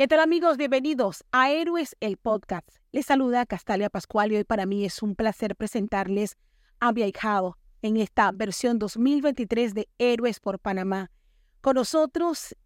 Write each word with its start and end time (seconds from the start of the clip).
¿Qué 0.00 0.08
tal 0.08 0.20
amigos? 0.20 0.56
Bienvenidos 0.56 1.24
a 1.30 1.50
Héroes 1.50 1.94
el 2.00 2.16
Podcast. 2.16 2.66
Les 2.90 3.04
saluda 3.04 3.44
Castalia 3.44 3.90
Pascual 3.90 4.32
y 4.32 4.36
hoy 4.36 4.44
para 4.44 4.64
mí 4.64 4.86
es 4.86 5.02
un 5.02 5.14
placer 5.14 5.54
presentarles 5.56 6.38
a 6.78 6.90
mi 6.92 7.02
ahijado 7.02 7.58
en 7.82 7.98
esta 7.98 8.32
versión 8.32 8.78
2023 8.78 9.74
de 9.74 9.90
Héroes 9.98 10.40
por 10.40 10.58
Panamá. 10.58 11.10
Con 11.60 11.74
nosotros, 11.74 12.56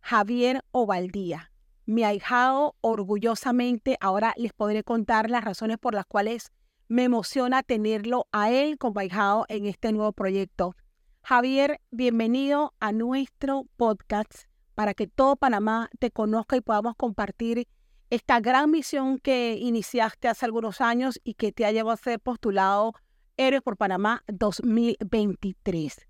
Javier 0.00 0.62
Ovaldía. 0.70 1.50
Mi 1.86 2.04
ahijado, 2.04 2.76
orgullosamente, 2.82 3.96
ahora 3.98 4.34
les 4.36 4.52
podré 4.52 4.84
contar 4.84 5.30
las 5.30 5.44
razones 5.44 5.78
por 5.78 5.94
las 5.94 6.04
cuales 6.04 6.52
me 6.88 7.04
emociona 7.04 7.62
tenerlo 7.62 8.26
a 8.32 8.50
él 8.50 8.76
como 8.76 9.00
ahijado 9.00 9.46
en 9.48 9.64
este 9.64 9.92
nuevo 9.92 10.12
proyecto. 10.12 10.76
Javier, 11.22 11.80
bienvenido 11.90 12.74
a 12.80 12.92
nuestro 12.92 13.64
podcast 13.78 14.44
para 14.76 14.92
que 14.92 15.06
todo 15.06 15.36
Panamá 15.36 15.88
te 15.98 16.10
conozca 16.10 16.54
y 16.54 16.60
podamos 16.60 16.94
compartir 16.96 17.66
esta 18.10 18.40
gran 18.40 18.70
misión 18.70 19.18
que 19.18 19.56
iniciaste 19.58 20.28
hace 20.28 20.44
algunos 20.44 20.82
años 20.82 21.18
y 21.24 21.32
que 21.34 21.50
te 21.50 21.64
ha 21.64 21.72
llevado 21.72 21.94
a 21.94 21.96
ser 21.96 22.20
postulado 22.20 22.92
Héroes 23.38 23.62
por 23.62 23.78
Panamá 23.78 24.22
2023. 24.28 26.06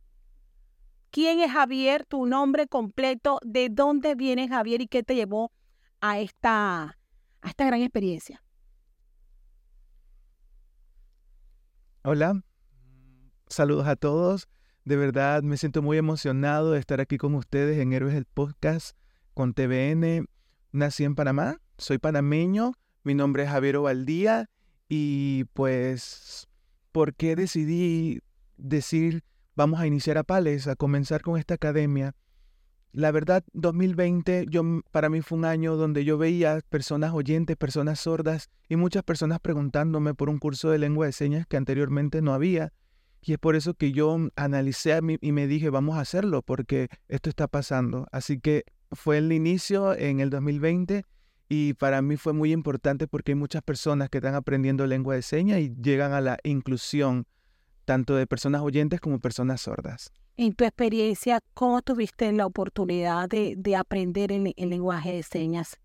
¿Quién 1.11 1.39
es 1.41 1.53
Javier? 1.53 2.07
Tu 2.07 2.27
nombre 2.27 2.67
completo, 2.67 3.39
de 3.45 3.69
dónde 3.71 4.17
vienes 4.17 4.51
Javier 4.51 4.83
y 4.83 4.89
qué 4.89 5.05
te 5.05 5.15
llevó 5.15 5.53
a 6.01 6.19
esta, 6.19 6.99
a 7.41 7.49
esta 7.49 7.67
gran 7.67 7.81
experiencia. 7.83 8.43
Hola, 12.03 12.43
saludos 13.47 13.87
a 13.87 13.95
todos. 13.95 14.49
De 14.87 14.95
verdad 14.95 15.43
me 15.43 15.57
siento 15.57 15.83
muy 15.83 15.99
emocionado 15.99 16.71
de 16.71 16.79
estar 16.79 17.01
aquí 17.01 17.19
con 17.19 17.35
ustedes 17.35 17.81
en 17.81 17.93
Héroes 17.93 18.15
del 18.15 18.25
Podcast 18.25 18.97
con 19.35 19.53
TVN. 19.53 20.29
Nací 20.71 21.03
en 21.03 21.17
Panamá, 21.17 21.61
soy 21.77 21.99
panameño, 21.99 22.73
mi 23.03 23.13
nombre 23.13 23.43
es 23.43 23.51
Javier 23.51 23.79
Ovaldía 23.79 24.49
y 24.89 25.43
pues, 25.55 26.47
¿por 26.93 27.17
qué 27.17 27.35
decidí 27.35 28.21
decir 28.59 29.25
vamos 29.57 29.81
a 29.81 29.89
iniciar 29.89 30.19
a 30.19 30.23
Pales, 30.23 30.69
a 30.69 30.77
comenzar 30.77 31.21
con 31.23 31.37
esta 31.37 31.55
academia? 31.55 32.15
La 32.93 33.11
verdad, 33.11 33.43
2020 33.55 34.47
yo, 34.49 34.63
para 34.93 35.09
mí 35.09 35.21
fue 35.21 35.37
un 35.37 35.47
año 35.47 35.75
donde 35.75 36.05
yo 36.05 36.17
veía 36.17 36.61
personas 36.71 37.13
oyentes, 37.13 37.57
personas 37.57 37.99
sordas 37.99 38.51
y 38.69 38.77
muchas 38.77 39.03
personas 39.03 39.41
preguntándome 39.41 40.15
por 40.15 40.29
un 40.29 40.39
curso 40.39 40.71
de 40.71 40.79
lengua 40.79 41.07
de 41.07 41.13
señas 41.13 41.45
que 41.49 41.57
anteriormente 41.57 42.23
no 42.23 42.33
había. 42.35 42.73
Y 43.27 43.33
es 43.33 43.39
por 43.41 43.57
eso 43.57 43.75
que 43.75 43.91
yo 43.91 44.17
analicé 44.37 44.95
a 44.95 45.03
mí 45.03 45.19
y 45.21 45.33
me 45.33 45.49
dije, 45.49 45.69
vamos 45.69 45.99
a 45.99 46.01
hacerlo, 46.01 46.43
porque 46.43 46.87
esto 47.09 47.29
está 47.29 47.49
pasando. 47.49 48.07
Así 48.13 48.39
que 48.39 48.65
fue 48.93 49.19
el 49.19 49.33
inicio 49.33 49.95
en 49.95 50.21
el 50.21 50.31
2020 50.31 51.05
y 51.49 51.75
para 51.75 52.03
mí 52.03 52.17
fue 52.17 52.35
muy 52.35 52.53
importante 52.53 53.09
porque 53.09 53.33
hay 53.33 53.35
muchas 53.35 53.63
personas 53.63 54.11
que 54.11 54.19
están 54.19 54.37
aprendiendo 54.37 54.87
lengua 54.87 55.17
de 55.17 55.23
señas 55.23 55.59
y 55.59 55.75
llegan 55.75 56.13
a 56.13 56.21
la 56.21 56.39
inclusión 56.45 57.27
tanto 57.85 58.15
de 58.15 58.29
personas 58.29 58.63
oyentes 58.63 59.01
como 59.01 59.19
personas 59.19 59.61
sordas. 59.61 60.13
En 60.37 60.55
tu 60.55 60.63
experiencia, 60.63 61.41
¿cómo 61.53 61.83
tuviste 61.83 62.31
la 62.31 62.47
oportunidad 62.47 63.29
de, 63.29 63.77
aprender 63.77 64.31
el 64.31 64.55
lenguaje 64.57 65.15
de 65.15 65.23
señas? 65.25 65.81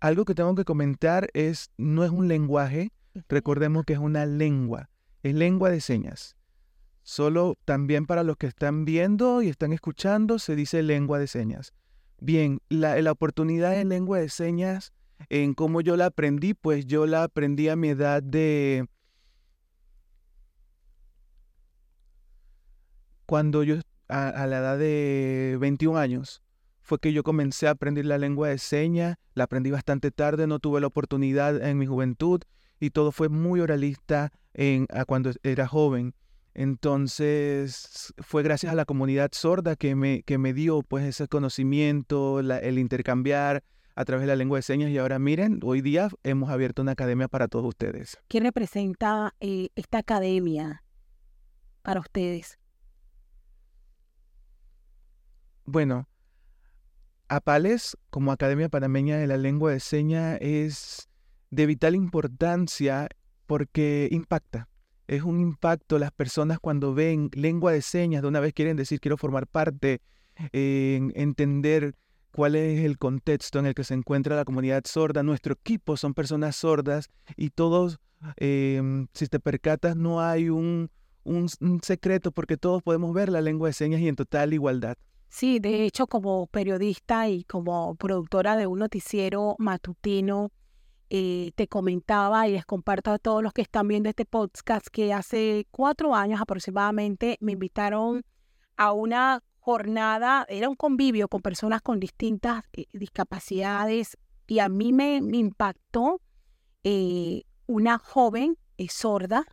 Algo 0.00 0.24
que 0.24 0.34
tengo 0.34 0.54
que 0.54 0.64
comentar 0.64 1.28
es, 1.34 1.70
no 1.76 2.04
es 2.04 2.10
un 2.10 2.26
lenguaje, 2.26 2.90
Recordemos 3.28 3.84
que 3.84 3.94
es 3.94 3.98
una 3.98 4.26
lengua, 4.26 4.90
es 5.22 5.34
lengua 5.34 5.70
de 5.70 5.80
señas. 5.80 6.36
Solo 7.02 7.56
también 7.64 8.06
para 8.06 8.22
los 8.22 8.36
que 8.36 8.46
están 8.46 8.84
viendo 8.84 9.42
y 9.42 9.48
están 9.48 9.72
escuchando 9.72 10.38
se 10.38 10.54
dice 10.54 10.82
lengua 10.82 11.18
de 11.18 11.26
señas. 11.26 11.72
Bien, 12.20 12.60
la, 12.68 13.00
la 13.00 13.12
oportunidad 13.12 13.72
de 13.72 13.84
lengua 13.84 14.18
de 14.18 14.28
señas, 14.28 14.92
en 15.28 15.54
cómo 15.54 15.80
yo 15.80 15.96
la 15.96 16.06
aprendí, 16.06 16.54
pues 16.54 16.86
yo 16.86 17.06
la 17.06 17.24
aprendí 17.24 17.68
a 17.68 17.76
mi 17.76 17.88
edad 17.88 18.22
de... 18.22 18.86
Cuando 23.26 23.62
yo, 23.62 23.76
a, 24.08 24.28
a 24.28 24.46
la 24.46 24.58
edad 24.58 24.78
de 24.78 25.56
21 25.60 25.98
años, 25.98 26.42
fue 26.80 26.98
que 26.98 27.12
yo 27.12 27.22
comencé 27.22 27.68
a 27.68 27.70
aprender 27.70 28.04
la 28.04 28.18
lengua 28.18 28.48
de 28.48 28.58
señas, 28.58 29.16
la 29.34 29.44
aprendí 29.44 29.70
bastante 29.70 30.10
tarde, 30.10 30.46
no 30.46 30.58
tuve 30.58 30.80
la 30.80 30.88
oportunidad 30.88 31.62
en 31.62 31.78
mi 31.78 31.86
juventud 31.86 32.42
y 32.80 32.90
todo 32.90 33.12
fue 33.12 33.28
muy 33.28 33.60
oralista 33.60 34.32
en, 34.54 34.86
a 34.90 35.04
cuando 35.04 35.30
era 35.42 35.68
joven. 35.68 36.14
Entonces 36.54 38.12
fue 38.18 38.42
gracias 38.42 38.72
a 38.72 38.74
la 38.74 38.84
comunidad 38.84 39.30
sorda 39.32 39.76
que 39.76 39.94
me, 39.94 40.22
que 40.24 40.38
me 40.38 40.52
dio 40.52 40.82
pues 40.82 41.04
ese 41.04 41.28
conocimiento, 41.28 42.40
el 42.40 42.78
intercambiar 42.78 43.62
a 43.94 44.04
través 44.04 44.22
de 44.22 44.28
la 44.28 44.36
lengua 44.36 44.58
de 44.58 44.62
señas 44.62 44.90
y 44.90 44.98
ahora 44.98 45.18
miren, 45.18 45.60
hoy 45.62 45.82
día 45.82 46.08
hemos 46.22 46.50
abierto 46.50 46.82
una 46.82 46.92
academia 46.92 47.28
para 47.28 47.48
todos 47.48 47.66
ustedes. 47.66 48.18
¿Qué 48.28 48.40
representa 48.40 49.34
eh, 49.40 49.68
esta 49.76 49.98
academia 49.98 50.82
para 51.82 52.00
ustedes? 52.00 52.58
Bueno, 55.66 56.08
APALES 57.28 57.96
como 58.08 58.32
Academia 58.32 58.68
Panameña 58.68 59.18
de 59.18 59.26
la 59.26 59.36
Lengua 59.36 59.70
de 59.70 59.80
Señas 59.80 60.38
es 60.40 61.09
de 61.50 61.66
vital 61.66 61.94
importancia 61.94 63.08
porque 63.46 64.08
impacta. 64.10 64.68
Es 65.06 65.22
un 65.22 65.40
impacto 65.40 65.98
las 65.98 66.12
personas 66.12 66.60
cuando 66.60 66.94
ven 66.94 67.30
lengua 67.34 67.72
de 67.72 67.82
señas, 67.82 68.22
de 68.22 68.28
una 68.28 68.40
vez 68.40 68.52
quieren 68.54 68.76
decir 68.76 69.00
quiero 69.00 69.16
formar 69.16 69.46
parte, 69.48 70.00
en 70.52 71.12
entender 71.16 71.94
cuál 72.32 72.54
es 72.54 72.84
el 72.84 72.96
contexto 72.96 73.58
en 73.58 73.66
el 73.66 73.74
que 73.74 73.84
se 73.84 73.94
encuentra 73.94 74.36
la 74.36 74.44
comunidad 74.44 74.84
sorda. 74.86 75.22
Nuestro 75.22 75.54
equipo 75.54 75.96
son 75.96 76.14
personas 76.14 76.56
sordas 76.56 77.10
y 77.36 77.50
todos, 77.50 77.98
em, 78.36 79.08
si 79.12 79.26
te 79.26 79.40
percatas, 79.40 79.96
no 79.96 80.20
hay 80.20 80.48
un, 80.48 80.90
un, 81.24 81.48
secreto 81.82 82.32
porque 82.32 82.56
todos 82.56 82.82
podemos 82.82 83.12
ver 83.12 83.28
la 83.28 83.40
lengua 83.40 83.68
de 83.68 83.72
señas 83.72 84.00
y 84.00 84.08
en 84.08 84.16
total 84.16 84.54
igualdad. 84.54 84.96
Sí, 85.28 85.58
de 85.60 85.84
hecho, 85.84 86.06
como 86.06 86.46
periodista 86.46 87.28
y 87.28 87.44
como 87.44 87.94
productora 87.94 88.56
de 88.56 88.66
un 88.66 88.80
noticiero 88.80 89.54
matutino, 89.58 90.50
eh, 91.12 91.50
te 91.56 91.66
comentaba 91.66 92.46
y 92.46 92.52
les 92.52 92.64
comparto 92.64 93.10
a 93.10 93.18
todos 93.18 93.42
los 93.42 93.52
que 93.52 93.62
están 93.62 93.88
viendo 93.88 94.08
este 94.08 94.24
podcast 94.24 94.86
que 94.86 95.12
hace 95.12 95.66
cuatro 95.72 96.14
años 96.14 96.40
aproximadamente 96.40 97.36
me 97.40 97.50
invitaron 97.50 98.24
a 98.76 98.92
una 98.92 99.42
jornada, 99.58 100.46
era 100.48 100.68
un 100.68 100.76
convivio 100.76 101.26
con 101.26 101.42
personas 101.42 101.82
con 101.82 101.98
distintas 101.98 102.62
eh, 102.74 102.84
discapacidades 102.92 104.16
y 104.46 104.60
a 104.60 104.68
mí 104.68 104.92
me, 104.92 105.16
impactó 105.16 106.20
eh, 106.84 107.42
una 107.66 107.98
joven 107.98 108.56
sorda 108.88 109.44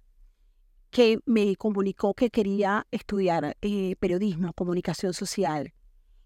que 0.92 1.18
me 1.26 1.56
comunicó 1.56 2.14
que 2.14 2.30
quería 2.30 2.86
estudiar 2.92 3.58
periodismo, 4.00 4.54
comunicación 4.54 5.14
social. 5.14 5.74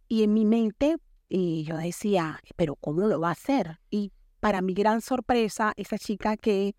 Y 0.10 0.24
en 0.24 0.34
mi 0.34 0.46
mente 0.46 0.98
yo 1.30 1.78
decía, 1.78 2.42
pero 2.58 2.76
¿cómo 2.76 3.08
lo 3.08 3.20
va 3.20 3.30
a 3.30 3.32
hacer? 3.32 3.80
Y 3.90 4.12
para 4.42 4.62
mi 4.62 4.74
gran 4.74 5.00
sorpresa, 5.00 5.72
esa 5.78 5.98
chica 5.98 6.36
que 6.36 6.76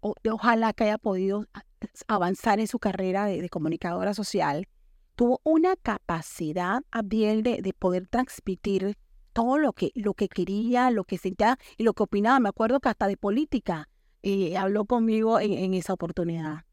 ojalá 0.00 0.72
que 0.72 0.84
haya 0.84 0.98
podido 0.98 1.46
avanzar 2.08 2.60
en 2.60 2.68
su 2.68 2.78
carrera 2.78 3.26
de, 3.26 3.46
comunicadora 3.50 4.14
social, 4.14 4.66
tuvo 5.14 5.40
una 5.44 5.76
capacidad, 5.76 6.82
Abdiel, 6.90 7.42
de, 7.42 7.60
de, 7.60 7.72
poder 7.74 8.06
transmitir 8.06 8.96
todo 9.32 9.58
lo 9.58 9.72
que, 9.72 9.90
lo 9.94 10.14
que 10.14 10.28
quería, 10.28 10.90
lo 10.90 11.04
que 11.04 11.18
sentía 11.18 11.58
y 11.76 11.82
lo 11.82 11.92
que 11.92 12.04
opinaba. 12.04 12.40
Me 12.40 12.48
acuerdo 12.48 12.80
que 12.80 12.88
hasta 12.88 13.08
de 13.08 13.16
política 13.16 13.88
eh, 14.22 14.56
habló 14.56 14.84
conmigo 14.84 15.40
en, 15.40 15.74
esa 15.74 15.92
oportunidad. 15.92 16.64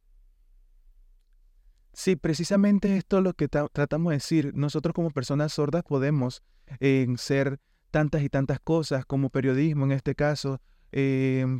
Sí, 1.93 2.15
precisamente 2.15 2.97
esto 2.97 3.17
es 3.17 3.23
lo 3.23 3.33
que 3.33 3.47
tratamos 3.47 4.11
de 4.11 4.17
decir. 4.17 4.51
Nosotros 4.53 4.93
como 4.93 5.09
personas 5.09 5.53
sordas 5.53 5.83
podemos 5.83 6.43
eh, 6.79 7.07
ser 7.17 7.59
tantas 7.89 8.23
y 8.23 8.29
tantas 8.29 8.59
cosas 8.59 9.05
como 9.05 9.29
periodismo 9.29 9.85
en 9.85 9.91
este 9.91 10.15
caso, 10.15 10.61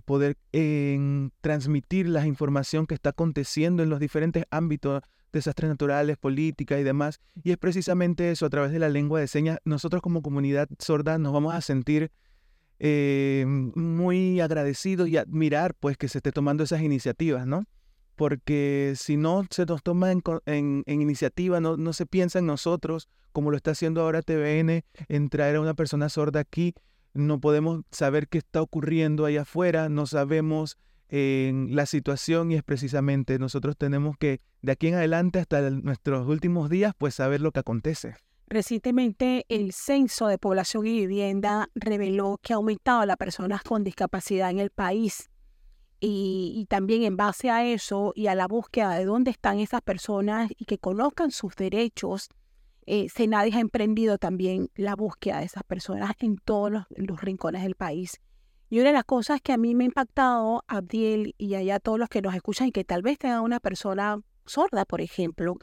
poder 0.06 0.38
transmitir 1.42 2.10
la 2.10 2.26
información 2.26 2.88
que 2.88 2.96
está 2.96 3.12
aconteciendo 3.12 3.84
en 3.84 3.90
los 3.90 4.00
diferentes 4.00 4.46
ámbitos, 4.50 5.02
desastres 5.31 5.70
naturales, 5.70 6.18
política 6.18 6.80
y 6.80 6.84
demás. 6.84 7.20
Y 7.44 7.52
es 7.52 7.58
precisamente 7.58 8.31
eso, 8.31 8.46
a 8.46 8.50
través 8.50 8.72
de 8.72 8.80
la 8.80 8.90
lengua 8.90 9.20
de 9.20 9.28
señas, 9.28 9.60
nosotros 9.66 10.02
como 10.02 10.22
comunidad 10.22 10.68
sorda 10.80 11.18
nos 11.18 11.34
vamos 11.34 11.54
a 11.54 11.62
sentir 11.62 12.12
eh, 12.80 13.44
muy 13.46 14.40
agradecidos 14.40 15.10
y 15.10 15.18
admirar 15.18 15.76
pues 15.76 15.98
que 15.98 16.08
se 16.08 16.20
esté 16.20 16.31
tomando 16.31 16.64
esas 16.64 16.81
iniciativas, 16.81 17.46
¿no? 17.46 17.66
Porque 18.19 18.95
si 18.98 19.16
no 19.16 19.45
se 19.50 19.66
nos 19.66 19.81
toma 19.81 20.12
en, 20.12 20.83
iniciativa, 20.88 21.62
no, 21.62 21.94
se 21.94 22.06
piensa 22.06 22.39
en 22.39 22.48
nosotros, 22.48 23.07
como 23.31 23.50
lo 23.50 23.56
está 23.56 23.71
haciendo 23.71 24.01
ahora 24.01 24.21
TVN, 24.21 24.83
en 25.07 25.30
traer 25.30 25.56
a 25.56 25.62
una 25.62 25.74
persona 25.74 26.10
sorda 26.10 26.42
aquí, 26.42 26.75
no 27.13 27.39
podemos 27.39 27.83
saber 27.92 28.27
qué 28.27 28.39
está 28.39 28.62
ocurriendo 28.62 29.24
allá 29.24 29.44
afuera, 29.44 29.88
no 29.88 30.06
sabemos 30.06 30.77
en 31.07 31.74
la 31.74 31.86
situación 31.86 32.51
y 32.51 32.56
es 32.56 32.63
precisamente 32.63 33.39
nosotros 33.39 33.77
tenemos 33.77 34.18
que 34.18 34.42
de 34.62 34.74
aquí 34.74 34.88
en 34.88 34.95
adelante 34.95 35.39
hasta 35.39 35.69
nuestros 35.69 36.27
últimos 36.27 36.69
días 36.69 36.92
pues 36.98 37.16
saber 37.16 37.39
lo 37.39 37.54
que 37.54 37.62
acontece. 37.62 38.16
Recientemente, 38.48 39.45
el 39.48 39.71
Censo 39.71 40.27
de 40.27 40.38
Población 40.38 40.86
y 40.86 41.00
Vivienda 41.00 41.69
reveló 41.74 42.38
que 42.42 42.51
ha 42.51 42.57
aumentado 42.57 43.06
las 43.06 43.16
personas 43.16 43.63
con 43.63 43.86
discapacidad 43.86 44.50
en 44.50 44.60
el 44.60 44.71
país. 44.71 45.29
Y, 46.01 46.66
también 46.69 47.04
en 47.04 47.18
base 47.18 47.50
a 47.50 47.66
eso 47.66 48.13
y 48.16 48.28
a 48.28 48.36
la 48.36 48.48
búsqueda 48.48 48.96
de 48.96 49.06
dónde 49.06 49.31
están 49.31 49.60
esas 49.60 49.81
personas 49.81 50.50
y 50.57 50.66
que 50.66 50.78
conozcan 50.78 51.31
sus 51.31 51.56
derechos, 51.56 52.30
eh, 52.86 53.10
Senadis 53.10 53.56
ha 53.56 53.60
emprendido 53.60 54.18
también 54.18 54.69
la 54.75 54.96
búsqueda 54.96 55.40
de 55.40 55.46
esas 55.46 55.63
personas 55.63 56.13
en 56.19 56.38
todos 56.38 56.72
los, 56.72 57.22
rincones 57.22 57.63
del 57.63 57.75
país. 57.75 58.22
Y 58.69 58.80
una 58.80 58.90
de 58.90 58.94
las 58.94 59.04
cosas 59.04 59.42
que 59.42 59.51
a 59.51 59.57
mí 59.57 59.75
me 59.75 59.84
ha 59.84 59.88
impactado, 59.88 60.63
Abdiel, 60.68 61.36
y 61.38 61.56
allá 61.56 61.80
todos 61.80 62.00
los 62.00 62.07
que 62.07 62.22
nos 62.22 62.34
escuchan 62.34 62.68
y 62.68 62.72
que 62.72 62.86
tal 62.86 63.02
vez 63.02 63.18
tengan 63.18 63.42
una 63.42 63.60
persona 63.60 64.22
sorda, 64.45 64.86
por 64.86 65.02
ejemplo, 65.02 65.57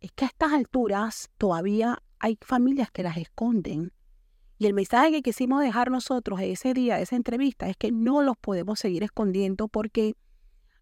es 0.00 0.12
que 0.12 0.26
a 0.26 0.28
estas 0.28 0.52
alturas 0.52 1.30
todavía 1.38 1.98
hay 2.18 2.38
familias 2.40 2.90
que 2.90 3.02
las 3.02 3.16
esconden. 3.16 3.92
Y 4.62 4.66
el 4.66 4.74
mensaje 4.74 5.10
que 5.10 5.22
quisimos 5.22 5.60
dejar 5.60 5.90
nosotros 5.90 6.38
ese 6.40 6.72
día, 6.72 7.00
esa 7.00 7.16
entrevista, 7.16 7.68
es 7.68 7.76
que 7.76 7.90
no 7.90 8.22
los 8.22 8.36
podemos 8.36 8.78
seguir 8.78 9.02
escondiendo 9.02 9.66
porque 9.66 10.14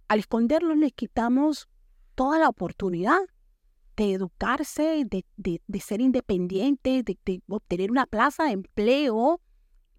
al 0.06 0.18
esconderlos 0.18 0.76
les 0.76 0.92
quitamos 0.92 1.66
toda 2.14 2.38
la 2.38 2.50
oportunidad 2.50 3.20
de 3.96 4.12
educarse, 4.12 5.06
de, 5.06 5.80
ser 5.80 6.02
independientes, 6.02 7.06
de, 7.06 7.42
obtener 7.48 7.90
una 7.90 8.04
plaza 8.04 8.44
de 8.44 8.50
empleo, 8.50 9.40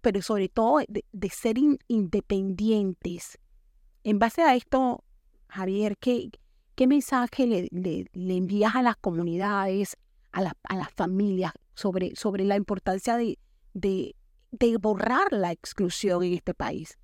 pero 0.00 0.22
sobre 0.22 0.48
todo 0.48 0.78
de, 0.86 1.30
ser 1.30 1.56
independientes. 1.88 3.36
En 4.04 4.20
base 4.20 4.42
a 4.42 4.54
esto, 4.54 5.02
Javier, 5.48 5.96
¿qué, 5.98 6.30
qué 6.76 6.86
mensaje 6.86 7.48
le, 7.48 7.68
le 8.12 8.36
envías 8.36 8.76
a 8.76 8.82
las 8.82 8.94
comunidades, 8.94 9.96
a, 10.30 10.40
las 10.42 10.92
familias 10.94 11.52
sobre, 11.74 12.14
sobre 12.14 12.44
la 12.44 12.54
importancia 12.54 13.16
de, 13.16 13.40
de, 13.74 14.14
borrar 14.80 15.32
la 15.32 15.52
exclusión 15.52 16.22
en 16.22 16.34
este 16.34 16.54
país. 16.54 16.98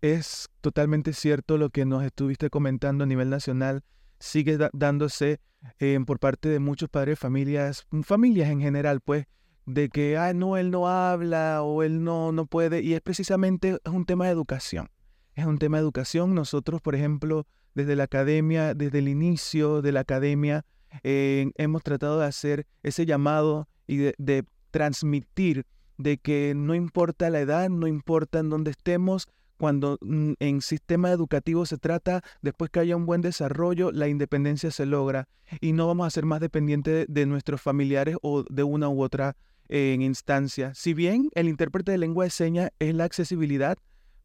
Es 0.00 0.48
totalmente 0.60 1.12
cierto 1.12 1.58
lo 1.58 1.70
que 1.70 1.84
nos 1.84 2.04
estuviste 2.04 2.50
comentando 2.50 3.04
a 3.04 3.06
nivel 3.06 3.30
nacional. 3.30 3.82
Sigue 4.20 4.58
dándose 4.72 5.40
eh, 5.78 5.98
por 6.06 6.20
parte 6.20 6.48
de 6.48 6.60
muchos 6.60 6.88
padres, 6.88 7.18
familias, 7.18 7.86
familias 8.02 8.48
en 8.50 8.60
general, 8.60 9.00
pues, 9.00 9.26
de 9.66 9.88
que, 9.88 10.16
ah, 10.16 10.32
no, 10.32 10.56
él 10.56 10.70
no 10.70 10.88
habla 10.88 11.62
o 11.62 11.82
él 11.82 12.02
no, 12.02 12.32
no 12.32 12.46
puede. 12.46 12.80
Y 12.82 12.94
es 12.94 13.00
precisamente 13.00 13.78
es 13.84 13.92
un 13.92 14.04
tema 14.06 14.26
de 14.26 14.30
educación. 14.30 14.88
Es 15.34 15.46
un 15.46 15.58
tema 15.58 15.76
de 15.76 15.82
educación. 15.82 16.34
Nosotros, 16.34 16.80
por 16.80 16.94
ejemplo, 16.94 17.46
desde 17.74 17.94
la 17.94 18.04
academia, 18.04 18.74
desde 18.74 19.00
el 19.00 19.08
inicio 19.08 19.82
de 19.82 19.92
la 19.92 20.00
academia, 20.00 20.64
hemos 21.02 21.82
tratado 21.82 22.18
de 22.20 22.26
hacer 22.26 22.66
ese 22.82 23.06
llamado 23.06 23.68
y 23.86 23.96
de, 23.96 24.44
transmitir 24.70 25.64
de 25.96 26.18
que 26.18 26.52
no 26.54 26.74
importa 26.74 27.30
la 27.30 27.40
edad, 27.40 27.70
no 27.70 27.86
importa 27.86 28.38
en 28.38 28.50
dónde 28.50 28.70
estemos, 28.70 29.26
cuando 29.56 29.98
mm, 30.02 30.34
en 30.38 30.60
sistema 30.60 31.10
educativo 31.10 31.66
se 31.66 31.78
trata, 31.78 32.22
después 32.42 32.70
que 32.70 32.80
haya 32.80 32.96
un 32.96 33.06
buen 33.06 33.22
desarrollo, 33.22 33.90
la 33.90 34.06
independencia 34.06 34.70
se 34.70 34.86
logra 34.86 35.26
y 35.60 35.72
no 35.72 35.86
vamos 35.86 36.06
a 36.06 36.10
ser 36.10 36.26
más 36.26 36.40
dependientes 36.40 37.06
de 37.08 37.26
nuestros 37.26 37.60
familiares 37.60 38.16
o 38.22 38.44
de 38.44 38.62
una 38.62 38.88
u 38.88 39.02
otra 39.02 39.36
eh, 39.68 39.96
instancia. 39.98 40.74
Si 40.74 40.94
bien 40.94 41.30
el 41.34 41.48
intérprete 41.48 41.92
de 41.92 41.98
lengua 41.98 42.24
de 42.24 42.30
señas 42.30 42.70
es 42.78 42.94
la 42.94 43.04
accesibilidad, 43.04 43.78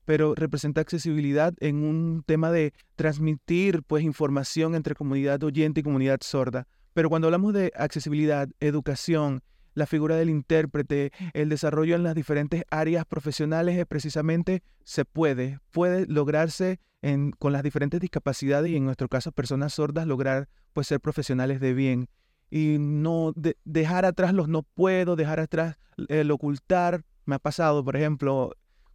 pero 0.06 0.36
representa 0.36 0.82
accesibilidad 0.82 1.54
en 1.60 1.84
un 1.84 2.24
tema 2.26 2.52
de 2.52 2.74
transmitir 2.96 3.84
pues 3.84 4.04
información 4.04 4.76
entre 4.76 4.96
comunidad 4.96 5.44
oyente 5.44 5.80
y 5.82 5.84
comunidad 5.84 6.20
sorda. 6.22 6.68
Pero 6.94 7.10
cuando 7.10 7.28
hablamos 7.28 7.54
de 7.54 7.72
accesibilidad, 7.76 8.50
educación, 8.60 9.42
la 9.74 9.88
figura 9.88 10.16
del 10.16 10.30
intérprete, 10.30 11.12
el 11.34 11.50
desarrollo 11.50 11.96
en 11.96 12.04
las 12.04 12.16
diferentes 12.16 12.64
áreas 12.70 13.06
profesionales, 13.06 13.78
es 13.78 13.86
precisamente 13.86 14.62
se 14.84 15.06
puede, 15.06 15.60
puede 15.72 16.06
lograrse 16.06 16.80
con 17.40 17.52
las 17.52 17.64
diferentes 17.64 18.00
discapacidades 18.00 18.72
y 18.72 18.78
en 18.78 18.86
nuestro 18.86 19.10
caso 19.10 19.32
personas 19.32 19.74
sordas 19.74 20.08
lograr 20.08 20.48
pues 20.72 20.88
ser 20.88 21.02
profesionales 21.02 21.60
de 21.60 21.74
bien 21.74 22.08
y 22.50 22.78
no 22.80 23.34
dejar 23.66 24.06
atrás 24.06 24.34
los 24.34 24.48
no 24.48 24.64
puedo, 24.64 25.16
dejar 25.16 25.40
atrás 25.40 25.78
el 26.08 26.32
ocultar. 26.32 27.04
Me 27.26 27.36
ha 27.36 27.40
pasado, 27.40 27.84
por 27.84 27.96
ejemplo, 27.96 28.54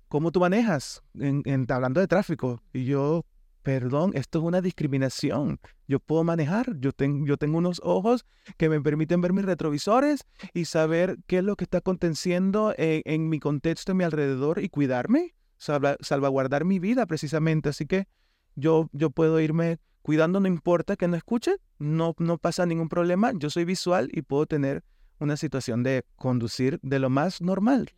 ¿cómo 0.08 0.32
tú 0.32 0.40
manejas? 0.40 1.02
En, 1.14 1.66
hablando 1.68 2.00
de 2.00 2.08
tráfico. 2.08 2.62
Y 2.72 2.84
yo, 2.84 3.24
perdón, 3.62 4.12
esto 4.14 4.38
es 4.38 4.44
una 4.44 4.60
discriminación. 4.60 5.60
Yo 5.86 6.00
puedo 6.00 6.24
manejar, 6.24 6.78
yo, 6.80 6.90
yo 6.98 7.36
tengo 7.36 7.58
unos 7.58 7.80
ojos 7.84 8.26
que 8.56 8.68
me 8.68 8.80
permiten 8.80 9.20
ver 9.20 9.32
mis 9.32 9.44
retrovisores 9.44 10.26
y 10.54 10.64
saber 10.64 11.18
qué 11.26 11.38
es 11.38 11.44
lo 11.44 11.56
que 11.56 11.64
está 11.64 11.78
aconteciendo 11.78 12.74
en, 12.76 13.28
mi 13.28 13.38
contexto, 13.38 13.92
en 13.92 13.98
mi 13.98 14.04
alrededor 14.04 14.62
y 14.62 14.68
cuidarme, 14.68 15.34
salvaguardar 15.56 16.64
mi 16.64 16.78
vida 16.78 17.06
precisamente. 17.06 17.68
Así 17.68 17.86
que 17.86 18.06
yo, 18.54 18.88
yo 18.92 19.10
puedo 19.10 19.40
irme 19.40 19.78
cuidando, 20.02 20.40
no 20.40 20.48
importa 20.48 20.96
que 20.96 21.08
no 21.08 21.16
escuche, 21.16 21.56
no, 21.78 22.14
no 22.18 22.38
pasa 22.38 22.66
ningún 22.66 22.88
problema. 22.88 23.32
Yo 23.34 23.50
soy 23.50 23.64
visual 23.64 24.08
y 24.12 24.22
puedo 24.22 24.46
tener 24.46 24.82
una 25.20 25.36
situación 25.36 25.82
de 25.82 26.04
conducir 26.16 26.78
de 26.82 26.98
lo 26.98 27.10
más 27.10 27.40
normal 27.40 27.92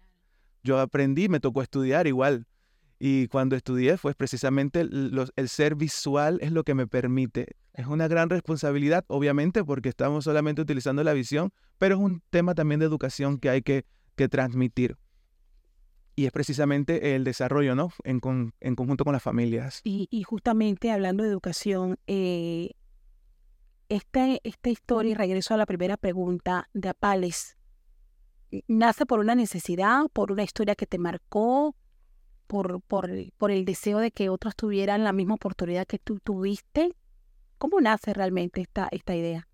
yo 0.62 0.78
aprendí, 0.78 1.28
me 1.28 1.40
tocó 1.40 1.62
estudiar 1.62 2.06
igual. 2.06 2.46
Y 2.98 3.28
cuando 3.28 3.56
estudié, 3.56 3.96
fue 3.96 4.14
precisamente 4.14 4.80
el 4.80 5.48
ser 5.48 5.74
visual 5.74 6.38
es 6.42 6.52
lo 6.52 6.64
que 6.64 6.74
me 6.74 6.86
permite. 6.86 7.56
Es 7.72 7.86
una 7.86 8.08
gran 8.08 8.28
responsabilidad, 8.28 9.06
obviamente, 9.08 9.64
porque 9.64 9.88
estamos 9.88 10.24
solamente 10.24 10.60
utilizando 10.60 11.02
la 11.02 11.14
visión, 11.14 11.50
pero 11.78 11.94
es 11.94 12.00
un 12.00 12.22
tema 12.28 12.54
también 12.54 12.78
de 12.80 12.86
educación 12.86 13.38
que 13.38 13.48
hay 13.48 13.62
que, 13.62 13.84
transmitir. 14.28 14.98
Y 16.14 16.26
es 16.26 16.32
precisamente 16.32 17.14
el 17.14 17.24
desarrollo, 17.24 17.74
¿no? 17.74 17.90
En, 18.04 18.20
conjunto 18.20 19.02
con 19.02 19.14
las 19.14 19.22
familias. 19.22 19.80
Y, 19.82 20.22
justamente 20.24 20.90
hablando 20.90 21.22
de 21.22 21.30
educación, 21.30 21.96
eh, 22.06 22.72
esta, 23.88 24.26
esta 24.44 24.68
historia, 24.68 25.12
y 25.12 25.14
regreso 25.14 25.54
a 25.54 25.56
la 25.56 25.64
primera 25.64 25.96
pregunta 25.96 26.68
de 26.74 26.90
Apales, 26.90 27.56
nace 28.68 29.06
por 29.06 29.20
una 29.20 29.34
necesidad, 29.34 30.06
por 30.12 30.32
una 30.32 30.42
historia 30.42 30.74
que 30.74 30.86
te 30.86 30.98
marcó, 30.98 31.74
por, 32.46 32.80
por, 32.82 33.10
por 33.38 33.50
el 33.50 33.64
deseo 33.64 33.98
de 33.98 34.10
que 34.10 34.28
otros 34.28 34.56
tuvieran 34.56 35.04
la 35.04 35.12
misma 35.12 35.34
oportunidad 35.34 35.86
que 35.86 35.98
tú 35.98 36.18
tuviste. 36.18 36.96
¿Cómo 37.58 37.80
nace 37.80 38.12
realmente 38.12 38.60
esta, 38.60 38.88
esta 38.90 39.14
idea? 39.14 39.46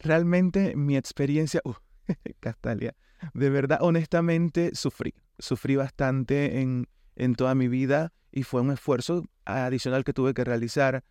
Realmente 0.00 0.76
mi 0.76 0.96
experiencia, 0.96 1.60
uh, 1.64 1.74
Castalia, 2.40 2.94
de 3.34 3.50
verdad, 3.50 3.78
honestamente, 3.80 4.74
sufrí. 4.74 5.14
Sufrí 5.38 5.76
bastante 5.76 6.60
en, 6.60 6.88
en 7.16 7.34
toda 7.34 7.54
mi 7.54 7.68
vida 7.68 8.12
y 8.30 8.42
fue 8.42 8.60
un 8.60 8.70
esfuerzo 8.70 9.24
adicional 9.44 10.04
que 10.04 10.12
tuve 10.12 10.34
que 10.34 10.44
realizar. 10.44 11.04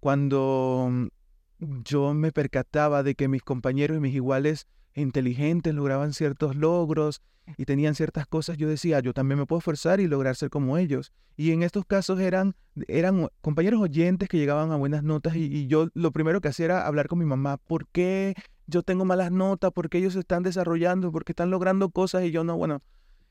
Cuando 0.00 1.10
yo 1.84 2.14
me 2.14 2.32
percataba 2.32 3.02
de 3.02 3.14
que 3.14 3.28
mis 3.28 3.42
compañeros 3.42 3.96
y 3.96 4.00
mis 4.00 4.14
iguales 4.14 4.66
inteligentes 4.94 5.74
lograban 5.74 6.12
ciertos 6.12 6.56
logros 6.56 7.22
y 7.56 7.64
tenían 7.64 7.94
ciertas 7.94 8.26
cosas, 8.26 8.56
yo 8.56 8.68
decía, 8.68 9.00
yo 9.00 9.12
también 9.12 9.38
me 9.38 9.46
puedo 9.46 9.58
esforzar 9.58 10.00
y 10.00 10.06
lograr 10.06 10.36
ser 10.36 10.50
como 10.50 10.78
ellos. 10.78 11.12
Y 11.36 11.50
en 11.50 11.62
estos 11.62 11.84
casos 11.84 12.20
eran, 12.20 12.54
eran 12.88 13.28
compañeros 13.40 13.80
oyentes 13.80 14.28
que 14.28 14.38
llegaban 14.38 14.70
a 14.70 14.76
buenas 14.76 15.02
notas 15.02 15.34
y, 15.36 15.66
yo 15.66 15.88
lo 15.94 16.12
primero 16.12 16.40
que 16.40 16.48
hacía 16.48 16.66
era 16.66 16.86
hablar 16.86 17.08
con 17.08 17.18
mi 17.18 17.24
mamá, 17.24 17.56
¿por 17.56 17.88
qué 17.88 18.34
yo 18.66 18.82
tengo 18.82 19.04
malas 19.04 19.32
notas? 19.32 19.72
¿Por 19.72 19.88
qué 19.88 19.98
ellos 19.98 20.12
se 20.12 20.20
están 20.20 20.42
desarrollando? 20.42 21.10
¿Por 21.10 21.24
qué 21.24 21.32
están 21.32 21.50
logrando 21.50 21.90
cosas 21.90 22.24
y 22.24 22.30
yo 22.30 22.44
no? 22.44 22.56
Bueno, 22.56 22.82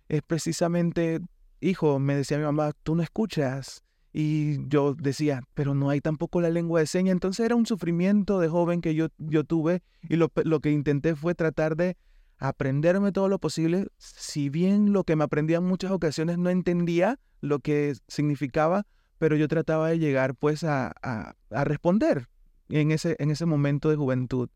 es 0.10 0.22
precisamente, 0.24 1.22
hijo, 1.62 2.00
me 2.00 2.16
decía 2.16 2.38
mi 2.38 2.44
mamá, 2.44 2.74
tú 2.84 2.96
no 2.96 3.04
escuchas 3.04 3.84
y 4.14 4.68
yo 4.68 4.94
decía, 4.94 5.44
pero 5.54 5.74
no 5.74 5.90
hay 5.90 6.02
tampoco 6.02 6.42
la 6.42 6.50
lengua 6.50 6.82
de 6.82 6.88
señas. 6.88 7.14
Entonces 7.14 7.46
era 7.46 7.56
un 7.56 7.66
sufrimiento 7.66 8.40
de 8.40 8.50
joven 8.50 8.82
que 8.82 8.94
yo, 8.94 9.08
yo 9.18 9.44
tuve 9.46 9.84
y 10.10 10.18
lo, 10.18 10.32
lo, 10.44 10.60
que 10.60 10.72
intenté 10.72 11.16
fue 11.16 11.34
tratar 11.34 11.78
de 11.78 11.96
aprenderme 12.38 13.12
todo 13.12 13.30
lo 13.30 13.40
posible. 13.40 13.88
Si 13.98 14.50
bien 14.50 14.92
lo 14.92 15.06
que 15.06 15.16
me 15.16 15.24
aprendía 15.24 15.58
en 15.58 15.66
muchas 15.66 15.92
ocasiones 15.92 16.38
no 16.38 16.50
entendía 16.50 17.20
lo 17.40 17.60
que 17.60 17.94
significaba, 18.08 18.86
pero 19.18 19.36
yo 19.36 19.48
trataba 19.48 19.90
de 19.90 20.00
llegar 20.00 20.36
pues 20.36 20.64
a, 20.64 20.94
a, 21.02 21.36
responder 21.64 22.28
en 22.70 22.92
ese, 22.92 23.16
en 23.20 23.32
ese 23.32 23.46
momento 23.46 23.90
de 23.90 23.96
juventud. 23.96 24.50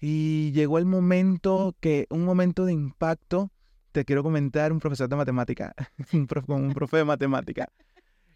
Y 0.00 0.50
llegó 0.52 0.78
el 0.78 0.84
momento 0.84 1.76
que, 1.80 2.06
un 2.10 2.24
momento 2.24 2.66
de 2.66 2.72
impacto, 2.72 3.52
te 3.92 4.04
quiero 4.04 4.22
comentar, 4.22 4.72
un 4.72 4.80
profesor 4.80 5.08
de 5.08 5.16
matemática, 5.16 5.74
un 6.12 6.26
un 6.48 6.74
profe 6.74 6.98
de 6.98 7.04
matemática 7.04 7.68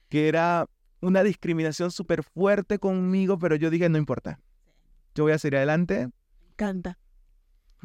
que 0.09 0.29
era 0.29 0.67
una 1.01 1.23
discriminación 1.23 1.91
súper 1.91 2.23
fuerte 2.23 2.79
conmigo, 2.79 3.39
pero 3.39 3.57
yo 3.57 3.71
dije, 3.71 3.89
no 3.89 3.99
importa, 3.99 4.41
yo 5.15 5.25
voy 5.25 5.33
a 5.33 5.39
seguir 5.39 5.57
adelante. 5.57 6.09
Canta. 6.57 6.99